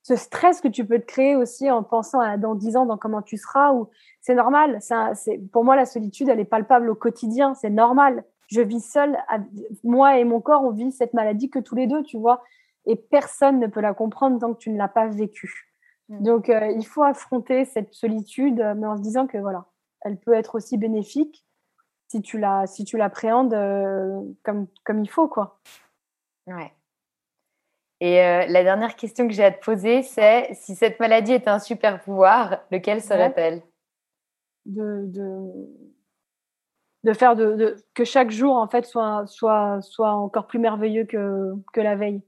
[0.02, 2.96] ce stress que tu peux te créer aussi en pensant à dans 10 ans, dans
[2.96, 3.72] comment tu seras.
[3.74, 3.90] Ou
[4.22, 4.78] c'est normal.
[4.80, 7.52] C'est pour moi la solitude, elle est palpable au quotidien.
[7.54, 8.24] C'est normal.
[8.48, 9.18] Je vis seule.
[9.84, 12.42] moi et mon corps, on vit cette maladie que tous les deux, tu vois.
[12.86, 15.74] Et personne ne peut la comprendre tant que tu ne l'as pas vécue.
[16.08, 16.22] Mmh.
[16.22, 19.66] Donc euh, il faut affronter cette solitude, mais en se disant que voilà,
[20.00, 21.44] elle peut être aussi bénéfique
[22.08, 25.60] si tu la, si tu l'appréhendes euh, comme, comme il faut, quoi.
[26.46, 26.72] Ouais.
[28.00, 31.50] Et euh, la dernière question que j'ai à te poser, c'est si cette maladie était
[31.50, 33.62] un super pouvoir, lequel serait-elle
[34.66, 35.40] de, de,
[37.04, 41.54] de, faire de, que chaque jour en fait soit, soit, soit encore plus merveilleux que,
[41.72, 42.22] que la veille.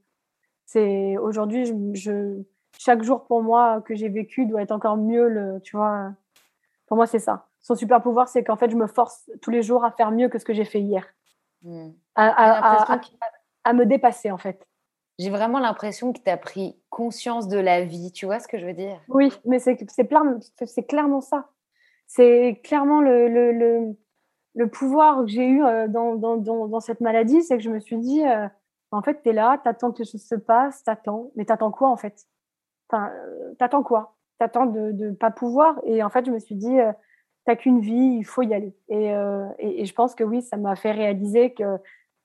[0.67, 2.43] C'est aujourd'hui, je, je,
[2.79, 5.29] chaque jour pour moi que j'ai vécu doit être encore mieux.
[5.29, 6.13] Le, tu vois,
[6.87, 9.63] pour moi c'est ça son super pouvoir, c'est qu'en fait, je me force tous les
[9.63, 11.07] jours à faire mieux que ce que j'ai fait hier.
[11.63, 11.91] Hmm.
[12.15, 14.67] À, me dépasser, en fait.
[15.19, 18.11] J'ai vraiment l'impression que tu as pris conscience de la vie.
[18.13, 18.99] Tu vois ce que je veux dire?
[19.09, 19.77] Oui, mais c'est
[20.87, 21.51] clairement ça.
[22.07, 23.97] C'est clairement le, le, le,
[24.55, 27.79] le, pouvoir que j'ai eu euh, dans, dans, dans, cette maladie, c'est que je me
[27.79, 28.49] suis dit, euh,
[28.91, 31.31] en fait, tu es là, tu attends que les choses se passent, tu attends.
[31.37, 32.27] Mais tu attends quoi en fait?
[32.89, 33.13] Enfin,
[33.59, 34.17] Tu attends quoi?
[34.41, 35.79] Tu attends de ne pas pouvoir.
[35.85, 36.79] Et en fait, je me suis dit,
[37.47, 38.75] n'as qu'une vie, il faut y aller.
[38.89, 39.13] Et,
[39.59, 41.77] et, et, je pense que oui, ça m'a fait réaliser que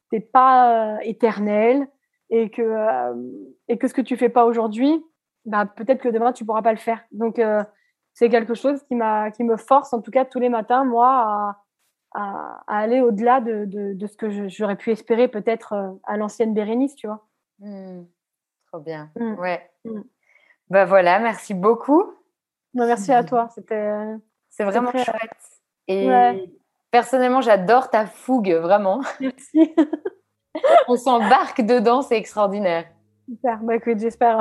[0.09, 1.87] tu n'es pas éternel
[2.29, 3.13] et que, euh,
[3.67, 5.03] et que ce que tu fais pas aujourd'hui,
[5.45, 7.03] bah, peut-être que demain, tu pourras pas le faire.
[7.11, 7.63] Donc, euh,
[8.13, 8.95] c'est quelque chose qui,
[9.35, 11.57] qui me force, en tout cas, tous les matins, moi,
[12.13, 16.17] à, à, aller au-delà de, de, de, ce que j'aurais pu espérer peut-être euh, à
[16.17, 17.25] l'ancienne Bérénice, tu vois.
[17.59, 18.03] Mmh.
[18.71, 19.11] Trop bien.
[19.19, 19.33] Mmh.
[19.35, 19.69] Ouais.
[19.85, 20.01] Mmh.
[20.69, 22.05] Bah voilà, merci beaucoup.
[22.73, 23.49] Bah, merci à toi.
[23.53, 23.91] C'était.
[24.56, 25.61] C'est vraiment chouette.
[25.88, 26.10] Et
[26.91, 29.02] personnellement, j'adore ta fougue, vraiment.
[29.19, 29.76] Merci.
[30.88, 32.86] On s'embarque dedans, c'est extraordinaire.
[33.27, 34.40] Super, bah écoute, j'espère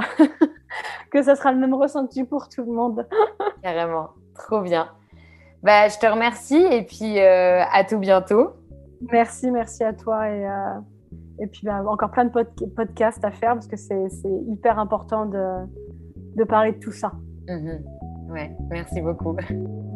[1.11, 3.09] que ça sera le même ressenti pour tout le monde.
[3.63, 4.89] Carrément, trop bien.
[5.63, 8.53] Bah, je te remercie et puis euh, à tout bientôt.
[9.11, 10.81] Merci, merci à toi et, euh,
[11.41, 14.07] et puis bah, encore plein de podcasts à faire parce que c'est
[14.49, 15.67] hyper important de,
[16.37, 17.13] de, parler de tout ça.
[17.49, 17.83] Mhm.
[18.29, 19.37] Ouais, merci beaucoup.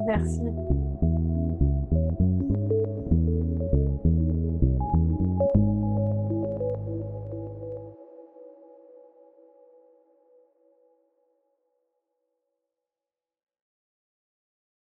[0.09, 0.78] Merci.